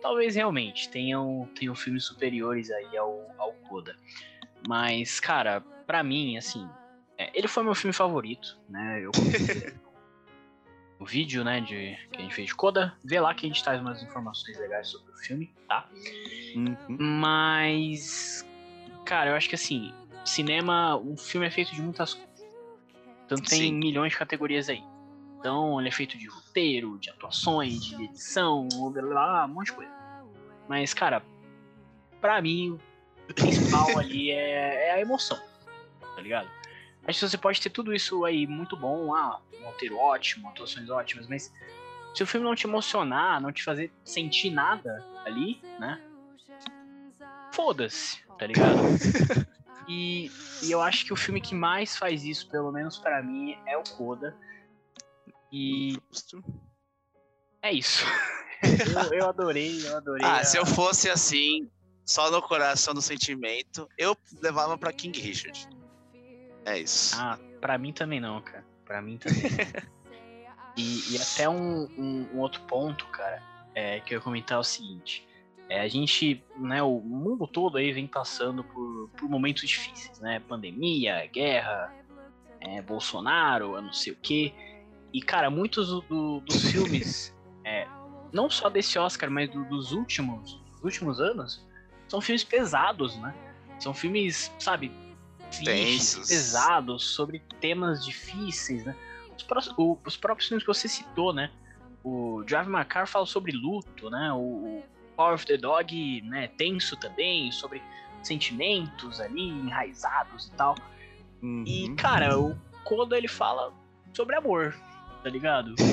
talvez 0.00 0.34
realmente 0.34 0.88
tenham, 0.88 1.48
tenham 1.54 1.74
filmes 1.74 2.04
superiores 2.04 2.70
aí 2.70 2.96
ao, 2.96 3.34
ao 3.38 3.52
Coda. 3.68 3.96
Mas, 4.66 5.20
cara, 5.20 5.60
pra 5.86 6.02
mim, 6.02 6.36
assim, 6.36 6.68
é, 7.16 7.30
ele 7.34 7.48
foi 7.48 7.62
meu 7.62 7.74
filme 7.74 7.92
favorito, 7.92 8.58
né? 8.68 9.00
Eu 9.02 9.10
o 11.00 11.06
vídeo, 11.06 11.42
né, 11.42 11.60
de, 11.60 11.98
que 12.12 12.18
a 12.18 12.20
gente 12.20 12.34
fez 12.34 12.48
de 12.48 12.54
Coda, 12.54 12.94
vê 13.02 13.18
lá 13.18 13.34
que 13.34 13.46
a 13.46 13.48
gente 13.48 13.64
traz 13.64 13.80
umas 13.80 14.02
informações 14.02 14.58
legais 14.58 14.88
sobre 14.88 15.10
o 15.12 15.16
filme, 15.16 15.54
tá? 15.66 15.88
Uhum. 16.54 16.76
Mas, 16.88 18.46
cara, 19.06 19.30
eu 19.30 19.34
acho 19.34 19.48
que 19.48 19.54
assim, 19.54 19.94
cinema, 20.26 20.96
um 20.98 21.16
filme 21.16 21.46
é 21.46 21.50
feito 21.50 21.74
de 21.74 21.80
muitas 21.80 22.12
coisas. 22.12 22.30
Tanto 23.26 23.48
tem 23.48 23.60
Sim. 23.60 23.72
milhões 23.74 24.12
de 24.12 24.18
categorias 24.18 24.68
aí. 24.68 24.82
Então, 25.40 25.80
ele 25.80 25.88
é 25.88 25.92
feito 25.92 26.18
de 26.18 26.28
roteiro, 26.28 26.98
de 26.98 27.08
atuações, 27.08 27.82
de 27.82 28.04
edição, 28.04 28.68
blá, 28.92 29.02
blá, 29.02 29.44
um 29.46 29.48
monte 29.48 29.66
de 29.66 29.72
coisa. 29.72 29.90
Mas, 30.68 30.92
cara, 30.92 31.22
pra 32.20 32.42
mim, 32.42 32.78
o 33.28 33.34
principal 33.34 33.88
ali 33.98 34.30
é, 34.30 34.88
é 34.88 34.92
a 34.92 35.00
emoção, 35.00 35.40
tá 36.14 36.20
ligado? 36.20 36.48
Acho 37.06 37.20
que 37.20 37.28
você 37.30 37.38
pode 37.38 37.58
ter 37.58 37.70
tudo 37.70 37.94
isso 37.94 38.24
aí 38.26 38.46
muito 38.46 38.76
bom, 38.76 39.14
ah, 39.14 39.40
um 39.58 39.64
roteiro 39.64 39.96
ótimo, 39.96 40.46
atuações 40.48 40.90
ótimas, 40.90 41.26
mas 41.26 41.50
se 42.14 42.22
o 42.22 42.26
filme 42.26 42.46
não 42.46 42.54
te 42.54 42.66
emocionar, 42.66 43.40
não 43.40 43.50
te 43.50 43.64
fazer 43.64 43.90
sentir 44.04 44.50
nada 44.50 45.02
ali, 45.24 45.58
né? 45.78 45.98
Foda-se, 47.52 48.22
tá 48.38 48.46
ligado? 48.46 48.78
E, 49.88 50.30
e 50.62 50.70
eu 50.70 50.80
acho 50.80 51.04
que 51.04 51.12
o 51.12 51.16
filme 51.16 51.40
que 51.40 51.52
mais 51.52 51.96
faz 51.96 52.24
isso, 52.24 52.48
pelo 52.48 52.70
menos 52.70 52.96
pra 52.96 53.20
mim, 53.20 53.56
é 53.66 53.76
o 53.76 53.82
Coda. 53.82 54.36
E 55.52 55.92
Justo. 56.10 56.42
é 57.62 57.72
isso. 57.72 58.04
eu, 58.62 59.12
eu 59.20 59.28
adorei, 59.28 59.86
eu 59.86 59.96
adorei. 59.96 60.26
Ah, 60.26 60.38
a- 60.38 60.44
se 60.44 60.56
eu 60.58 60.64
fosse 60.66 61.08
assim, 61.10 61.68
só 62.04 62.30
no 62.30 62.40
coração 62.42 62.94
do 62.94 63.02
sentimento, 63.02 63.88
eu 63.98 64.16
levava 64.42 64.76
pra 64.78 64.92
King 64.92 65.18
Richard. 65.20 65.68
É 66.64 66.78
isso. 66.78 67.16
Ah, 67.18 67.38
pra 67.60 67.78
mim 67.78 67.92
também 67.92 68.20
não, 68.20 68.40
cara. 68.42 68.64
Pra 68.84 69.00
mim 69.02 69.16
também 69.18 69.42
não. 69.42 69.50
E, 70.76 71.14
e 71.14 71.18
até 71.20 71.48
um, 71.48 71.82
um- 71.98 72.28
um 72.32 72.38
outro 72.38 72.62
ponto, 72.62 73.04
cara, 73.08 73.42
é, 73.74 73.98
que 74.00 74.14
eu 74.14 74.18
ia 74.18 74.22
comentar 74.22 74.56
é 74.56 74.60
o 74.60 74.64
seguinte. 74.64 75.26
É, 75.68 75.80
a 75.80 75.88
gente, 75.88 76.42
né, 76.56 76.80
o 76.80 77.00
mundo 77.00 77.46
todo 77.46 77.76
aí 77.76 77.92
vem 77.92 78.06
passando 78.06 78.62
por, 78.62 79.08
por 79.18 79.28
momentos 79.28 79.68
difíceis, 79.68 80.20
né? 80.20 80.40
Pandemia, 80.48 81.26
guerra, 81.26 81.92
é, 82.60 82.80
Bolsonaro, 82.80 83.74
eu 83.76 83.82
não 83.82 83.92
sei 83.92 84.12
o 84.12 84.16
quê. 84.16 84.54
E, 85.12 85.20
cara, 85.20 85.50
muitos 85.50 85.88
do- 85.88 86.00
do- 86.02 86.40
dos 86.40 86.62
filmes, 86.70 87.34
é, 87.64 87.86
não 88.32 88.48
só 88.48 88.68
desse 88.68 88.98
Oscar, 88.98 89.30
mas 89.30 89.50
do- 89.50 89.64
dos 89.64 89.92
últimos, 89.92 90.54
dos 90.72 90.82
últimos 90.84 91.20
anos, 91.20 91.66
são 92.08 92.20
filmes 92.20 92.44
pesados, 92.44 93.16
né? 93.18 93.34
São 93.78 93.94
filmes, 93.94 94.52
sabe, 94.58 94.92
tristes, 95.50 96.28
pesados, 96.28 97.04
sobre 97.14 97.40
temas 97.60 98.04
difíceis, 98.04 98.84
né? 98.84 98.94
os, 99.36 99.42
pró- 99.42 99.74
o- 99.78 99.98
os 100.06 100.16
próprios 100.16 100.48
filmes 100.48 100.62
que 100.64 100.68
você 100.72 100.86
citou, 100.88 101.32
né? 101.32 101.50
O 102.04 102.42
Drive 102.46 102.68
My 102.68 102.84
Car 102.84 103.06
fala 103.06 103.26
sobre 103.26 103.52
luto, 103.52 104.08
né? 104.10 104.32
O 104.32 104.82
Power 105.16 105.34
of 105.34 105.46
the 105.46 105.56
Dog, 105.56 106.22
né? 106.22 106.48
Tenso 106.56 106.96
também, 106.96 107.50
sobre 107.52 107.82
sentimentos 108.22 109.20
ali 109.20 109.48
enraizados 109.48 110.48
e 110.48 110.52
tal. 110.52 110.74
E, 111.42 111.88
Uhum. 111.88 111.96
cara, 111.96 112.38
o 112.38 112.54
Koda 112.84 113.16
ele 113.16 113.28
fala 113.28 113.72
sobre 114.14 114.36
amor, 114.36 114.74
tá 115.22 115.28
ligado? 115.30 115.74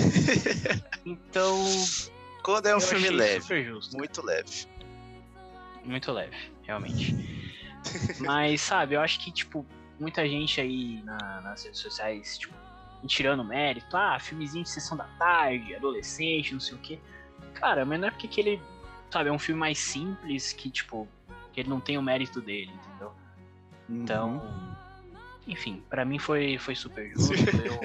Então. 1.06 1.64
Quando 2.44 2.66
é 2.66 2.76
um 2.76 2.82
filme 2.82 3.10
leve, 3.10 3.64
justo. 3.64 3.96
muito 3.96 4.26
leve. 4.26 4.66
Muito 5.86 6.12
leve, 6.12 6.36
realmente. 6.64 7.16
Mas, 8.20 8.60
sabe, 8.62 8.96
eu 8.96 9.02
acho 9.02 9.20
que, 9.24 9.32
tipo, 9.32 9.66
muita 9.98 10.28
gente 10.28 10.60
aí 10.60 11.02
na- 11.06 11.40
nas 11.42 11.64
redes 11.64 11.80
sociais, 11.80 12.38
tipo, 12.38 12.54
tirando 13.06 13.42
mérito, 13.44 13.96
ah, 13.96 14.20
filmezinho 14.20 14.64
de 14.66 14.70
sessão 14.70 14.98
da 14.98 15.06
tarde, 15.18 15.74
adolescente, 15.76 16.52
não 16.54 16.60
sei 16.60 16.76
o 16.76 16.80
quê. 16.80 17.00
Cara, 17.54 17.86
mas 17.86 18.00
não 18.02 18.10
é 18.10 18.12
porque 18.12 18.28
que 18.28 18.42
ele, 18.42 18.62
sabe, 19.10 19.30
é 19.30 19.32
um 19.32 19.40
filme 19.40 19.60
mais 19.62 19.78
simples 19.78 20.52
que, 20.52 20.70
tipo, 20.70 21.08
que 21.54 21.62
ele 21.62 21.70
não 21.70 21.80
tem 21.80 21.98
o 21.98 22.02
mérito 22.02 22.42
dele, 22.42 22.72
entendeu? 22.74 23.14
Então, 23.90 24.42
enfim, 25.48 25.82
pra 25.90 26.04
mim 26.04 26.20
foi, 26.20 26.58
foi 26.58 26.76
super 26.76 27.10
justo. 27.14 27.34
eu, 27.66 27.80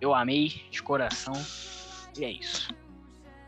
eu 0.00 0.14
amei 0.14 0.48
de 0.70 0.82
coração. 0.82 1.34
E 2.16 2.24
é 2.24 2.30
isso. 2.30 2.74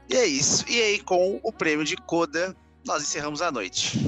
E 0.09 0.15
é 0.15 0.27
isso. 0.27 0.69
E 0.69 0.81
aí, 0.81 1.01
com 1.01 1.41
o 1.43 1.53
prêmio 1.53 1.85
de 1.85 1.97
Coda, 1.97 2.57
nós 2.85 3.03
encerramos 3.03 3.43
a 3.43 3.51
noite. 3.51 3.99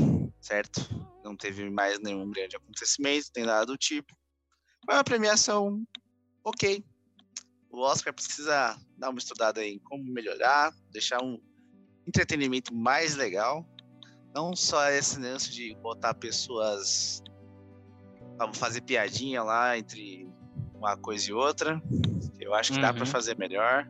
Certo? 0.41 0.81
Não 1.25 1.37
teve 1.37 1.69
mais 1.69 1.99
nenhum 2.01 2.31
grande 2.31 2.57
acontecimento, 2.57 3.31
nem 3.37 3.45
nada 3.45 3.67
do 3.67 3.77
tipo. 3.77 4.15
Foi 4.85 4.95
uma 4.95 5.05
premiação 5.05 5.83
ok. 6.45 6.85
O 7.71 7.81
Oscar 7.81 8.15
precisa 8.15 8.79
dar 8.97 9.11
uma 9.11 9.19
estudada 9.19 9.65
em 9.65 9.79
como 9.81 10.03
melhorar, 10.05 10.73
deixar 10.91 11.23
um 11.23 11.39
entretenimento 12.07 12.75
mais 12.75 13.15
legal. 13.15 13.69
Não 14.35 14.57
só 14.57 14.89
esse 14.91 15.21
lance 15.21 15.51
de 15.51 15.75
botar 15.83 16.15
pessoas 16.15 17.23
fazer 18.55 18.81
piadinha 18.83 19.43
lá 19.43 19.77
entre 19.77 20.31
uma 20.79 20.97
coisa 20.97 21.29
e 21.31 21.33
outra. 21.33 21.83
Eu 22.41 22.55
acho 22.55 22.73
que 22.73 22.81
dá 22.81 22.93
para 22.93 23.01
Uhum. 23.05 23.07
fazer 23.07 23.37
melhor. 23.39 23.87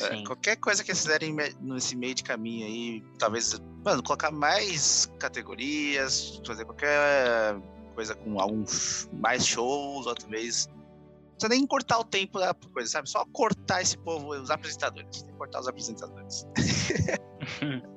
É, 0.00 0.24
qualquer 0.24 0.56
coisa 0.56 0.82
que 0.82 0.90
eles 0.90 1.00
fizerem 1.02 1.34
nesse 1.60 1.94
meio 1.96 2.14
de 2.16 2.24
caminho 2.24 2.66
aí, 2.66 3.02
talvez, 3.18 3.60
mano, 3.84 4.02
colocar 4.02 4.32
mais 4.32 5.08
categorias, 5.20 6.40
fazer 6.44 6.64
qualquer 6.64 7.56
coisa 7.94 8.14
com 8.16 8.40
alguns 8.40 9.08
mais 9.12 9.46
shows, 9.46 10.06
outra 10.06 10.28
vez. 10.28 10.66
Não 10.66 11.36
precisa 11.38 11.48
nem 11.48 11.64
cortar 11.66 11.98
o 12.00 12.04
tempo 12.04 12.40
da 12.40 12.52
coisa, 12.54 12.90
sabe? 12.90 13.08
Só 13.08 13.24
cortar 13.32 13.82
esse 13.82 13.96
povo, 13.98 14.30
os 14.30 14.50
apresentadores. 14.50 15.22
Tem 15.22 15.30
que 15.32 15.38
cortar 15.38 15.60
os 15.60 15.68
apresentadores. 15.68 16.44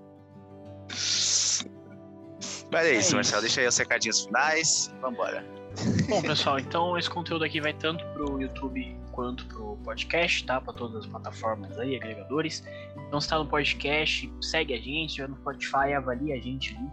Mas 2.72 2.86
é 2.86 2.90
É 2.90 2.92
isso, 2.94 3.00
isso. 3.08 3.16
Marcelo. 3.16 3.42
Deixa 3.42 3.62
aí 3.62 3.68
os 3.68 3.78
recadinhos 3.78 4.22
finais. 4.26 4.94
Vambora. 5.02 5.44
Bom, 6.10 6.22
pessoal, 6.22 6.60
então 6.60 6.98
esse 6.98 7.10
conteúdo 7.10 7.44
aqui 7.44 7.62
vai 7.62 7.74
tanto 7.74 8.04
pro 8.14 8.42
YouTube 8.42 8.96
quanto 9.12 9.46
pro 9.48 9.78
podcast, 9.84 10.46
tá? 10.46 10.62
Pra 10.62 10.74
todas 10.74 10.98
as 10.98 11.06
plataformas 11.08 11.78
aí, 11.80 11.96
agregadores. 11.96 12.64
Então, 13.08 13.20
se 13.20 13.28
tá 13.28 13.38
no 13.38 13.46
podcast, 13.46 14.32
segue 14.42 14.74
a 14.74 14.78
gente. 14.78 15.10
Se 15.10 15.16
tiver 15.16 15.30
no 15.30 15.36
Spotify, 15.38 15.94
avalia 15.96 16.36
a 16.36 16.40
gente 16.40 16.76
ali 16.76 16.88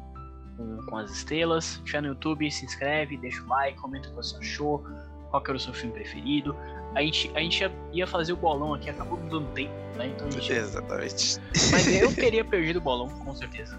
com, 0.57 0.87
com 0.87 0.97
as 0.97 1.11
estrelas. 1.11 1.65
Se 1.65 1.83
tiver 1.83 2.01
no 2.03 2.09
YouTube, 2.09 2.51
se 2.51 2.65
inscreve, 2.65 3.17
deixa 3.17 3.43
o 3.43 3.49
like, 3.49 3.79
comenta 3.79 4.09
o 4.09 4.11
que 4.11 4.17
você 4.17 4.37
achou, 4.39 4.85
qual 5.31 5.43
que 5.43 5.51
era 5.51 5.57
o 5.57 5.61
seu 5.61 5.75
filme 5.75 5.93
preferido. 5.93 6.57
A 6.95 7.03
gente, 7.03 7.31
a 7.35 7.41
gente 7.41 7.71
ia, 7.93 8.07
fazer 8.07 8.33
o 8.33 8.37
bolão 8.37 8.73
aqui, 8.73 8.89
acabou 8.89 9.19
não 9.19 9.29
dando 9.29 9.53
tempo, 9.53 9.75
né? 9.97 10.07
Então 10.07 10.31
gente 10.31 10.53
Exatamente. 10.53 11.41
Mas 11.73 11.87
eu 11.89 12.13
teria 12.15 12.45
perdido 12.45 12.79
o 12.79 12.83
bolão, 12.83 13.09
com 13.09 13.35
certeza. 13.35 13.77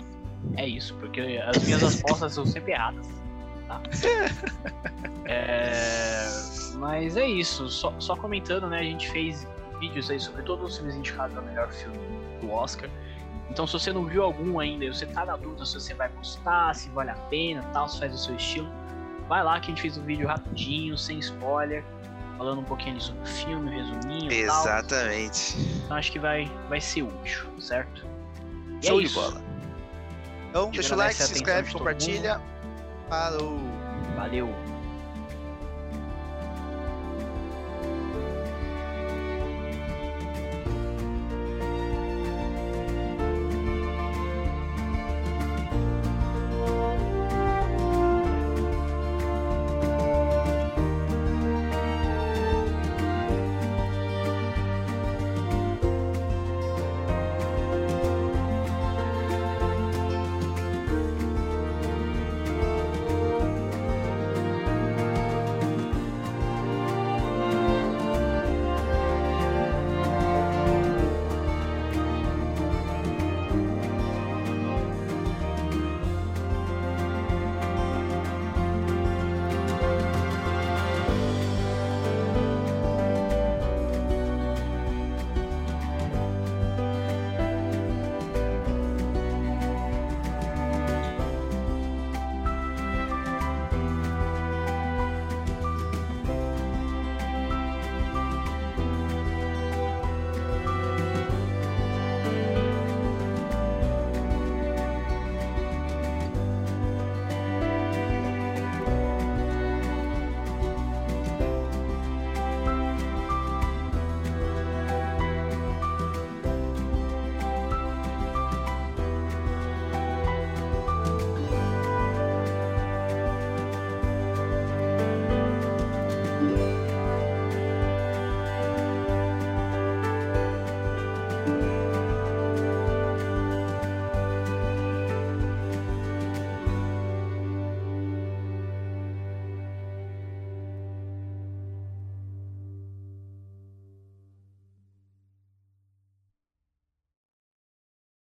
É 0.57 0.67
isso, 0.67 0.93
porque 0.95 1.21
as 1.21 1.63
minhas 1.63 1.81
respostas 1.81 2.33
são 2.33 2.45
sempre 2.45 2.73
erradas. 2.73 3.07
Tá? 3.67 3.81
É, 5.27 6.27
Mas 6.75 7.17
é 7.17 7.25
isso, 7.25 7.67
só, 7.67 7.91
só 7.99 8.15
comentando, 8.15 8.67
né? 8.67 8.79
A 8.79 8.83
gente 8.83 9.09
fez 9.09 9.47
vídeos 9.79 10.09
aí 10.11 10.19
sobre 10.19 10.43
todos 10.43 10.69
os 10.69 10.77
filmes 10.77 10.95
indicados 10.95 11.35
ao 11.35 11.43
melhor 11.43 11.71
filme 11.71 11.97
do 12.39 12.51
Oscar. 12.51 12.87
Então, 13.49 13.65
se 13.65 13.73
você 13.73 13.91
não 13.91 14.05
viu 14.05 14.23
algum 14.23 14.59
ainda 14.59 14.85
e 14.85 14.93
você 14.93 15.05
tá 15.07 15.25
na 15.25 15.35
dúvida 15.35 15.65
se 15.65 15.73
você 15.73 15.95
vai 15.95 16.09
gostar, 16.09 16.75
se 16.75 16.89
vale 16.89 17.09
a 17.09 17.15
pena, 17.15 17.63
tal, 17.73 17.89
se 17.89 17.99
faz 17.99 18.13
o 18.13 18.17
seu 18.17 18.35
estilo, 18.35 18.69
vai 19.27 19.43
lá 19.43 19.59
que 19.59 19.67
a 19.67 19.69
gente 19.69 19.81
fez 19.81 19.97
um 19.97 20.03
vídeo 20.03 20.27
rapidinho, 20.27 20.95
sem 20.97 21.17
spoiler, 21.19 21.83
falando 22.37 22.61
um 22.61 22.63
pouquinho 22.63 22.99
sobre 22.99 23.21
o 23.23 23.25
filme, 23.25 23.71
resuminho 23.71 24.31
e 24.31 24.45
tal. 24.45 24.61
Exatamente. 24.61 25.57
Então 25.85 25.97
acho 25.97 26.11
que 26.11 26.19
vai, 26.19 26.51
vai 26.69 26.81
ser 26.81 27.03
útil, 27.03 27.45
certo? 27.59 28.05
E 28.81 28.85
é 28.85 28.89
Show 28.89 28.99
de 28.99 29.07
isso. 29.07 29.19
bola. 29.19 29.41
Então, 30.49 30.69
deixa 30.69 30.93
o 30.93 30.97
like, 30.97 31.15
se 31.15 31.33
inscreve, 31.33 31.67
de 31.67 31.73
compartilha. 31.73 32.41
Falou! 33.09 33.59
Valeu! 34.15 34.74